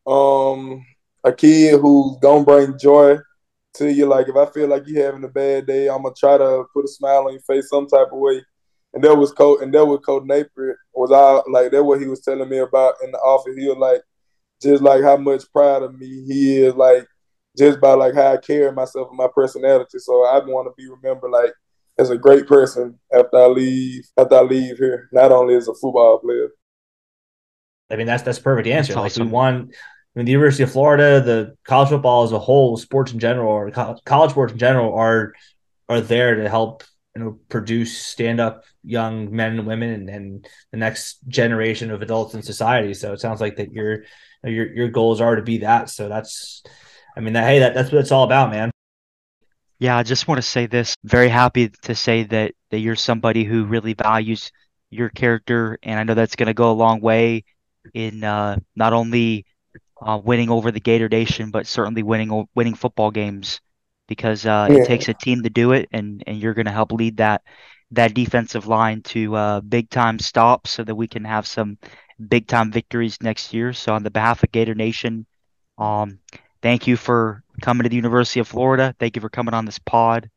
Um, 0.07 0.85
a 1.25 1.33
kid 1.33 1.81
who's 1.81 2.19
gonna 2.21 2.45
bring 2.45 2.79
joy 2.79 3.17
to 3.75 3.91
you. 3.91 4.07
Like 4.07 4.29
if 4.29 4.37
I 4.37 4.47
feel 4.47 4.69
like 4.69 4.85
you're 4.87 5.07
having 5.07 5.25
a 5.25 5.29
bad 5.29 5.67
day, 5.67 5.89
I'm 5.89 6.03
gonna 6.03 6.15
try 6.15 6.37
to 6.37 6.65
put 6.75 6.85
a 6.85 6.89
smile 6.89 7.27
on 7.27 7.33
your 7.33 7.43
face 7.43 7.71
some 7.71 7.87
type 7.87 8.09
of 8.13 8.19
way. 8.19 8.43
And 8.95 9.03
that 9.03 9.15
was 9.17 9.33
Coach, 9.33 9.61
and 9.61 9.75
that 9.75 9.85
was 9.85 10.01
Coach 10.01 10.23
Napier 10.25 10.79
was 10.95 11.11
out 11.11 11.51
like 11.51 11.73
that. 11.73 11.83
What 11.83 12.01
he 12.01 12.07
was 12.07 12.21
telling 12.21 12.49
me 12.49 12.59
about 12.59 12.95
in 13.03 13.11
the 13.11 13.19
office. 13.19 13.57
He 13.57 13.67
was 13.67 13.77
like, 13.77 14.03
just 14.63 14.83
like 14.83 15.03
how 15.03 15.17
much 15.17 15.43
proud 15.53 15.83
of 15.83 15.99
me 15.99 16.25
he 16.27 16.59
is, 16.59 16.75
like 16.75 17.07
just 17.57 17.81
by 17.81 17.93
like 17.95 18.15
how 18.15 18.33
I 18.33 18.37
carry 18.37 18.71
myself 18.73 19.09
and 19.09 19.19
my 19.19 19.29
personality. 19.35 19.99
So 19.99 20.25
I 20.25 20.39
want 20.39 20.69
to 20.69 20.83
be 20.83 20.89
remembered 20.89 21.31
like 21.31 21.53
as 21.99 22.11
a 22.11 22.19
great 22.19 22.47
person 22.47 22.99
after 23.13 23.37
I 23.37 23.47
leave 23.47 24.05
after 24.17 24.37
I 24.37 24.43
leave 24.43 24.79
here, 24.79 25.09
not 25.13 25.33
only 25.33 25.55
as 25.55 25.69
a 25.69 25.75
football 25.75 26.19
player. 26.19 26.49
I 27.91 27.97
mean, 27.97 28.07
that's 28.07 28.23
that's 28.23 28.39
a 28.39 28.43
perfect 28.43 28.69
answer. 28.69 28.95
That's 28.95 29.03
like 29.03 29.13
awesome. 29.13 29.27
we 29.27 29.33
want, 29.33 29.75
I 29.75 30.19
mean, 30.19 30.27
the 30.27 30.33
University 30.33 30.63
of 30.63 30.73
Florida, 30.73 31.21
the 31.21 31.57
college 31.65 31.91
football 31.91 32.25
as 32.25 32.33
a 32.33 32.39
whole, 32.39 32.77
sports 32.77 33.13
in 33.13 33.19
general, 33.19 33.53
or 33.53 33.71
college 33.71 34.31
sports 34.31 34.53
in 34.53 34.59
general, 34.59 34.95
are 34.95 35.35
are 35.89 36.01
there 36.01 36.37
to 36.37 36.49
help 36.49 36.83
you 37.15 37.23
know 37.23 37.39
produce 37.49 37.97
stand 37.97 38.41
up 38.41 38.65
young 38.83 39.35
men 39.35 39.59
and 39.59 39.67
women 39.67 39.91
and, 39.91 40.11
and 40.11 40.49
the 40.73 40.77
next 40.77 41.19
generation 41.29 41.91
of 41.91 42.03
adults 42.03 42.35
in 42.35 42.43
society. 42.43 42.95
So 42.95 43.13
it 43.13 43.21
sounds 43.21 43.41
like 43.41 43.57
that 43.57 43.73
your 43.73 44.05
your 44.43 44.73
your 44.73 44.89
goals 44.89 45.21
are 45.21 45.37
to 45.37 45.43
be 45.43 45.59
that. 45.59 45.91
So 45.91 46.09
that's, 46.09 46.63
I 47.17 47.21
mean, 47.21 47.35
that 47.35 47.45
hey, 47.45 47.61
that 47.61 47.75
that's 47.75 47.93
what 47.93 48.01
it's 48.01 48.13
all 48.13 48.25
about, 48.25 48.51
man. 48.51 48.71
Yeah, 49.79 49.97
I 49.97 50.03
just 50.03 50.29
want 50.29 50.39
to 50.39 50.43
say 50.43 50.67
this. 50.67 50.95
Very 51.05 51.29
happy 51.29 51.69
to 51.83 51.95
say 51.95 52.25
that 52.25 52.53
that 52.71 52.79
you're 52.79 52.97
somebody 52.97 53.45
who 53.45 53.65
really 53.65 53.95
values 53.95 54.51
your 54.91 55.09
character, 55.09 55.79
and 55.83 55.99
I 55.99 56.05
know 56.05 56.15
that's 56.15 56.37
going 56.37 56.47
to 56.47 56.55
go 56.55 56.71
a 56.71 56.73
long 56.73 57.01
way 57.01 57.45
in 57.93 58.25
uh, 58.25 58.57
not 58.75 58.93
only 58.93 59.47
uh, 60.01 60.21
winning 60.23 60.51
over 60.51 60.71
the 60.71 60.81
Gator 60.81 61.09
Nation, 61.09 61.51
but 61.51 61.67
certainly 61.67 62.03
winning 62.03 62.49
winning 62.55 62.75
football 62.75 63.11
games 63.11 63.61
because 64.09 64.47
uh, 64.47 64.69
Yeah. 64.71 64.79
it 64.79 64.87
takes 64.87 65.09
a 65.09 65.15
team 65.15 65.43
to 65.43 65.51
do 65.51 65.73
it, 65.73 65.89
and 65.93 66.23
and 66.27 66.39
you're 66.39 66.55
going 66.55 66.67
to 66.67 66.73
help 66.73 66.93
lead 66.93 67.19
that 67.19 67.43
that 67.93 68.15
defensive 68.15 68.67
line 68.67 69.03
to 69.03 69.35
uh, 69.37 69.61
big 69.61 69.89
time 69.91 70.19
stops 70.19 70.71
so 70.71 70.83
that 70.85 70.95
we 70.95 71.07
can 71.07 71.25
have 71.25 71.47
some 71.47 71.79
big 72.29 72.47
time 72.47 72.73
victories 72.73 73.19
next 73.23 73.53
year. 73.55 73.73
So 73.73 73.95
on 73.95 74.03
the 74.03 74.11
behalf 74.11 74.43
of 74.43 74.53
Gator 74.53 74.75
Nation, 74.75 75.27
um, 75.79 76.19
thank 76.63 76.87
you 76.87 76.97
for 76.97 77.43
coming 77.63 77.85
to 77.85 77.89
the 77.89 77.97
University 77.97 78.41
of 78.41 78.49
Florida. 78.49 78.95
Thank 78.99 79.17
you 79.17 79.21
for 79.21 79.29
coming 79.31 79.55
on 79.55 79.65
this 79.65 79.79
pod. 79.79 80.31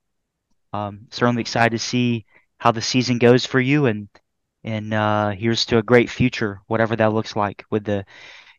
Um, 0.73 1.07
certainly 1.11 1.41
excited 1.41 1.71
to 1.71 1.79
see 1.83 2.25
how 2.59 2.71
the 2.71 2.81
season 2.81 3.17
goes 3.17 3.45
for 3.45 3.59
you, 3.59 3.85
and 3.85 4.07
and 4.63 4.93
uh, 4.93 5.29
here's 5.29 5.65
to 5.67 5.77
a 5.77 5.83
great 5.83 6.09
future, 6.09 6.61
whatever 6.67 6.95
that 6.95 7.13
looks 7.13 7.35
like, 7.35 7.63
with 7.69 7.85
the 7.85 8.05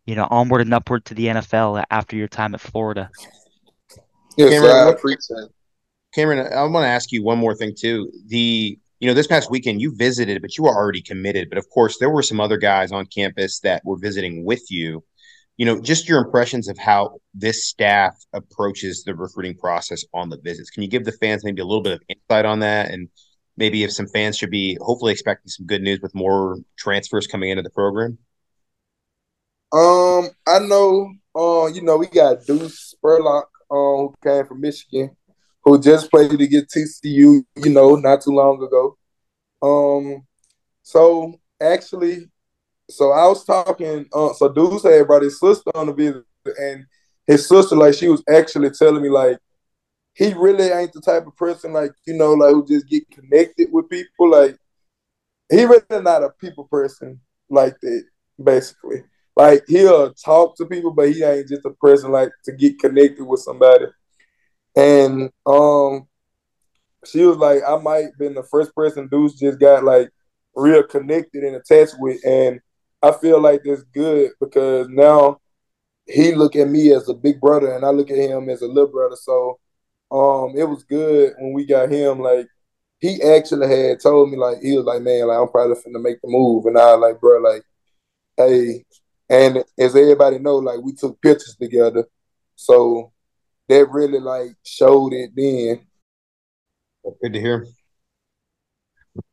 you 0.07 0.15
know 0.15 0.27
onward 0.31 0.63
and 0.63 0.73
upward 0.75 1.05
to 1.07 1.15
the 1.15 1.27
NFL 1.27 1.85
after 1.91 2.17
your 2.17 2.29
time 2.29 2.55
at 2.55 2.61
Florida. 2.61 3.11
Yes, 4.39 4.51
Cameron, 4.51 4.77
I 4.77 4.91
appreciate. 4.91 5.49
Cameron, 6.15 6.53
I 6.53 6.63
want 6.63 6.85
to 6.85 6.89
ask 6.89 7.11
you 7.11 7.25
one 7.25 7.39
more 7.39 7.57
thing 7.57 7.75
too. 7.77 8.11
The 8.29 8.79
you 9.01 9.09
know 9.09 9.15
this 9.15 9.27
past 9.27 9.51
weekend 9.51 9.81
you 9.81 9.95
visited, 9.97 10.41
but 10.41 10.57
you 10.57 10.65
were 10.65 10.75
already 10.75 11.03
committed. 11.03 11.49
But 11.49 11.59
of 11.59 11.69
course, 11.71 11.99
there 11.99 12.09
were 12.09 12.23
some 12.23 12.41
other 12.41 12.57
guys 12.57 12.93
on 12.93 13.07
campus 13.07 13.59
that 13.61 13.83
were 13.85 13.99
visiting 13.99 14.45
with 14.45 14.71
you. 14.71 15.05
You 15.57 15.67
know, 15.67 15.81
just 15.81 16.09
your 16.09 16.25
impressions 16.25 16.69
of 16.69 16.79
how 16.79 17.19
this 17.35 17.67
staff 17.67 18.15
approaches 18.33 19.03
the 19.03 19.15
recruiting 19.17 19.57
process 19.57 20.05
on 20.15 20.31
the 20.31 20.39
visits. 20.39 20.71
Can 20.71 20.85
you 20.85 20.89
give 20.89 21.05
the 21.05 21.13
fans 21.13 21.45
maybe 21.45 21.61
a 21.61 21.67
little 21.67 21.83
bit 21.83 21.95
of 21.95 22.03
insight 22.09 22.45
on 22.45 22.61
that, 22.61 22.93
and 22.93 23.09
maybe 23.57 23.83
if 23.83 23.93
some 23.93 24.07
fans 24.07 24.39
should 24.39 24.51
be 24.51 24.79
hopefully 24.81 25.11
expecting 25.11 25.49
some 25.49 25.67
good 25.67 25.83
news 25.83 25.99
with 26.01 26.15
more 26.15 26.59
transfers 26.77 27.27
coming 27.27 27.51
into 27.51 27.63
the 27.63 27.71
program? 27.71 28.19
Um, 29.73 30.31
I 30.47 30.61
know. 30.61 31.13
Uh, 31.35 31.67
you 31.67 31.83
know, 31.83 31.97
we 31.97 32.07
got 32.07 32.47
Deuce 32.47 32.95
Spurlock, 32.95 33.45
um, 33.71 34.09
who 34.09 34.15
came 34.23 34.47
from 34.47 34.61
Michigan, 34.61 35.17
who 35.65 35.81
just 35.81 36.11
played 36.11 36.31
to 36.31 36.47
get 36.47 36.69
TCU. 36.69 37.45
You 37.57 37.71
know, 37.71 37.97
not 37.97 38.23
too 38.23 38.31
long 38.31 38.63
ago. 38.63 38.97
Um, 39.63 40.27
so 40.83 41.35
actually, 41.61 42.31
so 42.89 43.13
I 43.13 43.27
was 43.27 43.45
talking. 43.45 44.07
Uh, 44.13 44.33
so 44.35 44.49
Deuce 44.49 44.85
had 44.85 45.07
brought 45.07 45.23
his 45.23 45.41
sister 45.41 45.71
on 45.75 45.87
the 45.87 45.93
visit, 45.93 46.25
and 46.59 46.87
his 47.27 47.47
sister, 47.47 47.77
like, 47.77 47.95
she 47.95 48.09
was 48.09 48.23
actually 48.29 48.71
telling 48.71 49.03
me, 49.03 49.11
like, 49.11 49.39
he 50.15 50.33
really 50.33 50.69
ain't 50.69 50.93
the 50.93 51.01
type 51.01 51.27
of 51.27 51.37
person, 51.37 51.73
like, 51.73 51.93
you 52.07 52.15
know, 52.15 52.33
like 52.33 52.53
who 52.53 52.67
just 52.67 52.89
get 52.89 53.09
connected 53.11 53.69
with 53.71 53.89
people. 53.89 54.31
Like, 54.31 54.57
he 55.51 55.65
really 55.65 55.83
not 56.03 56.25
a 56.25 56.31
people 56.41 56.65
person 56.65 57.21
like 57.49 57.79
that, 57.81 58.05
basically 58.43 59.05
like 59.39 59.63
he'll 59.69 60.13
talk 60.15 60.57
to 60.57 60.67
people, 60.67 60.91
but 60.91 61.13
he 61.13 61.23
ain't 61.23 61.49
just 61.49 61.65
a 61.65 61.71
person 61.71 62.11
like 62.11 62.31
to 62.45 62.53
get 62.53 62.81
connected 62.81 63.25
with 63.25 63.39
somebody. 63.39 63.87
And 64.77 65.31
um, 65.47 66.09
she 67.07 67.25
was 67.25 67.37
like, 67.37 67.63
I 67.67 67.79
might 67.79 68.19
been 68.19 68.35
the 68.35 68.43
first 68.43 68.75
person 68.75 69.07
Deuce 69.09 69.39
just 69.39 69.61
got 69.61 69.85
like 69.85 70.11
real 70.57 70.83
connected 70.83 71.45
and 71.45 71.55
attached 71.55 71.95
with, 72.01 72.21
and 72.27 72.61
I 73.01 73.13
feel 73.13 73.41
like 73.41 73.63
that's 73.65 73.85
good 73.95 74.33
because 74.41 74.89
now 74.89 75.41
he 76.05 76.35
look 76.35 76.57
at 76.57 76.69
me 76.69 76.93
as 76.93 77.09
a 77.09 77.15
big 77.15 77.41
brother, 77.41 77.75
and 77.75 77.85
I 77.85 77.91
look 77.91 78.11
at 78.11 78.19
him 78.19 78.49
as 78.51 78.63
a 78.63 78.67
little 78.67 78.91
brother. 78.91 79.17
So 79.17 79.61
um, 80.11 80.55
it 80.57 80.69
was 80.69 80.83
good 80.83 81.35
when 81.39 81.53
we 81.53 81.65
got 81.65 81.93
him. 81.93 82.19
Like 82.19 82.49
he 82.99 83.23
actually 83.23 83.69
had 83.69 84.01
told 84.01 84.33
me 84.33 84.37
like 84.37 84.59
he 84.63 84.77
was 84.77 84.85
like, 84.85 85.03
man, 85.03 85.29
like 85.29 85.39
I'm 85.39 85.49
probably 85.49 85.77
finna 85.77 86.03
make 86.03 86.21
the 86.23 86.29
move, 86.29 86.67
and 86.67 86.77
I 86.77 86.95
like, 86.95 87.21
bro, 87.21 87.39
like, 87.39 87.63
hey. 88.37 88.85
And 89.29 89.59
as 89.79 89.95
everybody 89.95 90.39
know, 90.39 90.57
like 90.57 90.81
we 90.81 90.93
took 90.95 91.21
pictures 91.21 91.57
together, 91.61 92.05
so 92.57 93.13
that 93.69 93.91
really 93.91 94.21
like 94.21 94.53
showed 94.65 95.13
it 95.13 95.31
then. 95.37 95.87
Good 97.23 97.33
to 97.33 97.41
hear. 97.41 97.67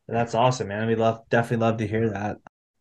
That's 0.08 0.34
awesome, 0.34 0.68
man. 0.68 0.86
We 0.86 0.94
love 0.94 1.22
definitely 1.30 1.66
love 1.66 1.78
to 1.78 1.86
hear 1.86 2.10
that. 2.10 2.38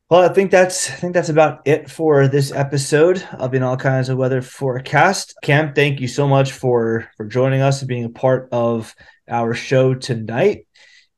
Well, 0.09 0.29
I 0.29 0.31
think 0.31 0.51
that's 0.51 0.91
I 0.91 0.93
think 0.95 1.13
that's 1.13 1.29
about 1.29 1.67
it 1.67 1.89
for 1.89 2.27
this 2.27 2.51
episode 2.51 3.27
of 3.33 3.55
in 3.55 3.63
all 3.63 3.77
kinds 3.77 4.09
of 4.09 4.17
weather 4.17 4.41
forecast. 4.41 5.33
Cam, 5.41 5.73
thank 5.73 5.99
you 5.99 6.07
so 6.07 6.27
much 6.27 6.51
for 6.51 7.09
for 7.17 7.25
joining 7.25 7.61
us 7.61 7.81
and 7.81 7.89
being 7.89 8.05
a 8.05 8.09
part 8.09 8.49
of 8.51 8.93
our 9.27 9.55
show 9.55 9.95
tonight. 9.95 10.67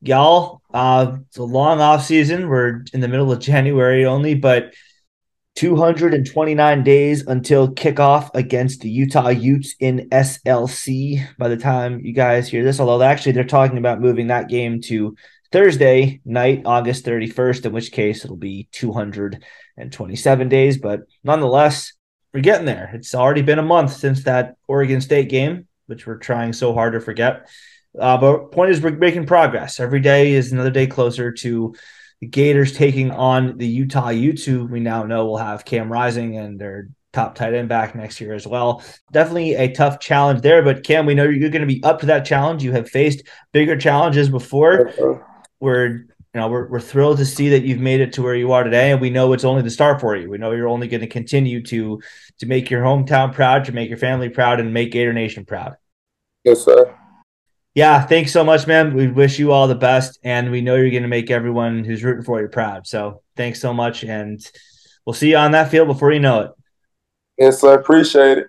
Y'all, 0.00 0.62
uh, 0.72 1.18
it's 1.26 1.36
a 1.36 1.42
long 1.42 1.80
off 1.80 2.04
season. 2.04 2.48
We're 2.48 2.84
in 2.94 3.00
the 3.00 3.08
middle 3.08 3.30
of 3.30 3.40
January 3.40 4.06
only, 4.06 4.34
but 4.34 4.72
229 5.58 6.84
days 6.84 7.26
until 7.26 7.66
kickoff 7.66 8.30
against 8.32 8.80
the 8.80 8.88
Utah 8.88 9.30
Utes 9.30 9.74
in 9.80 10.08
SLC 10.10 11.26
by 11.36 11.48
the 11.48 11.56
time 11.56 11.98
you 11.98 12.12
guys 12.12 12.48
hear 12.48 12.62
this. 12.62 12.78
Although 12.78 13.02
actually 13.02 13.32
they're 13.32 13.42
talking 13.42 13.76
about 13.76 14.00
moving 14.00 14.28
that 14.28 14.48
game 14.48 14.80
to 14.82 15.16
Thursday 15.50 16.20
night, 16.24 16.62
August 16.64 17.04
31st, 17.04 17.66
in 17.66 17.72
which 17.72 17.90
case 17.90 18.24
it'll 18.24 18.36
be 18.36 18.68
227 18.70 20.48
days. 20.48 20.78
But 20.78 21.00
nonetheless, 21.24 21.92
we're 22.32 22.38
getting 22.38 22.66
there. 22.66 22.92
It's 22.94 23.16
already 23.16 23.42
been 23.42 23.58
a 23.58 23.62
month 23.62 23.94
since 23.94 24.22
that 24.24 24.54
Oregon 24.68 25.00
State 25.00 25.28
game, 25.28 25.66
which 25.86 26.06
we're 26.06 26.18
trying 26.18 26.52
so 26.52 26.72
hard 26.72 26.92
to 26.92 27.00
forget. 27.00 27.50
Uh, 27.98 28.16
but 28.16 28.52
point 28.52 28.70
is, 28.70 28.80
we're 28.80 28.92
making 28.92 29.26
progress. 29.26 29.80
Every 29.80 29.98
day 29.98 30.34
is 30.34 30.52
another 30.52 30.70
day 30.70 30.86
closer 30.86 31.32
to 31.32 31.74
the 32.20 32.26
Gators 32.26 32.76
taking 32.76 33.10
on 33.10 33.58
the 33.58 33.66
Utah 33.66 34.12
who 34.12 34.66
we 34.66 34.80
now 34.80 35.04
know 35.04 35.26
will 35.26 35.36
have 35.36 35.64
Cam 35.64 35.90
Rising 35.90 36.36
and 36.36 36.60
their 36.60 36.88
top 37.12 37.34
tight 37.34 37.54
end 37.54 37.68
back 37.68 37.94
next 37.94 38.20
year 38.20 38.34
as 38.34 38.46
well. 38.46 38.82
Definitely 39.12 39.54
a 39.54 39.72
tough 39.72 40.00
challenge 40.00 40.42
there, 40.42 40.62
but 40.62 40.84
Cam, 40.84 41.06
we 41.06 41.14
know 41.14 41.24
you're 41.24 41.50
going 41.50 41.66
to 41.66 41.66
be 41.66 41.82
up 41.82 42.00
to 42.00 42.06
that 42.06 42.24
challenge. 42.24 42.62
You 42.62 42.72
have 42.72 42.88
faced 42.88 43.22
bigger 43.52 43.76
challenges 43.76 44.28
before. 44.28 44.92
We're 45.60 45.86
you 46.34 46.40
know 46.40 46.48
we're 46.48 46.68
we're 46.68 46.80
thrilled 46.80 47.18
to 47.18 47.24
see 47.24 47.48
that 47.50 47.62
you've 47.62 47.80
made 47.80 48.00
it 48.00 48.12
to 48.14 48.22
where 48.22 48.34
you 48.34 48.52
are 48.52 48.62
today, 48.62 48.92
and 48.92 49.00
we 49.00 49.10
know 49.10 49.32
it's 49.32 49.44
only 49.44 49.62
the 49.62 49.70
start 49.70 50.00
for 50.00 50.14
you. 50.14 50.28
We 50.28 50.38
know 50.38 50.52
you're 50.52 50.68
only 50.68 50.88
going 50.88 51.00
to 51.00 51.06
continue 51.06 51.62
to 51.64 52.00
to 52.38 52.46
make 52.46 52.70
your 52.70 52.82
hometown 52.82 53.32
proud, 53.32 53.64
to 53.64 53.72
make 53.72 53.88
your 53.88 53.98
family 53.98 54.28
proud, 54.28 54.60
and 54.60 54.74
make 54.74 54.92
Gator 54.92 55.12
Nation 55.12 55.44
proud. 55.44 55.76
Yes, 56.44 56.64
sir. 56.64 56.94
Yeah, 57.78 58.02
thanks 58.02 58.32
so 58.32 58.42
much, 58.42 58.66
man. 58.66 58.92
We 58.92 59.06
wish 59.06 59.38
you 59.38 59.52
all 59.52 59.68
the 59.68 59.76
best, 59.76 60.18
and 60.24 60.50
we 60.50 60.60
know 60.60 60.74
you're 60.74 60.90
going 60.90 61.04
to 61.04 61.08
make 61.08 61.30
everyone 61.30 61.84
who's 61.84 62.02
rooting 62.02 62.24
for 62.24 62.40
you 62.40 62.48
proud. 62.48 62.88
So 62.88 63.22
thanks 63.36 63.60
so 63.60 63.72
much, 63.72 64.02
and 64.02 64.44
we'll 65.06 65.14
see 65.14 65.30
you 65.30 65.36
on 65.36 65.52
that 65.52 65.70
field 65.70 65.86
before 65.86 66.10
you 66.10 66.18
know 66.18 66.40
it. 66.40 66.50
Yes, 67.38 67.60
sir. 67.60 67.74
Appreciate 67.74 68.38
it. 68.38 68.48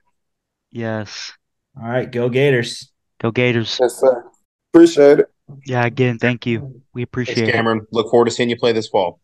Yes, 0.71 1.31
All 1.79 1.87
right, 1.87 2.11
go 2.11 2.27
Gators. 2.29 2.91
go 3.21 3.29
Gators. 3.29 3.77
Yes, 3.79 3.99
sir. 3.99 4.25
Appreciate 4.73 5.19
it. 5.19 5.27
Yeah, 5.63 5.85
again, 5.85 6.17
thank 6.17 6.47
you. 6.47 6.81
We 6.95 7.03
appreciate 7.03 7.35
Thanks, 7.35 7.49
it. 7.49 7.53
Cameron. 7.53 7.85
Look 7.91 8.09
forward 8.09 8.25
to 8.25 8.31
seeing 8.31 8.49
you 8.49 8.57
play 8.57 8.71
this 8.71 8.87
fall. 8.87 9.19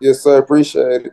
Yes, 0.00 0.20
sir. 0.20 0.38
Appreciate 0.38 1.04
it. 1.04 1.12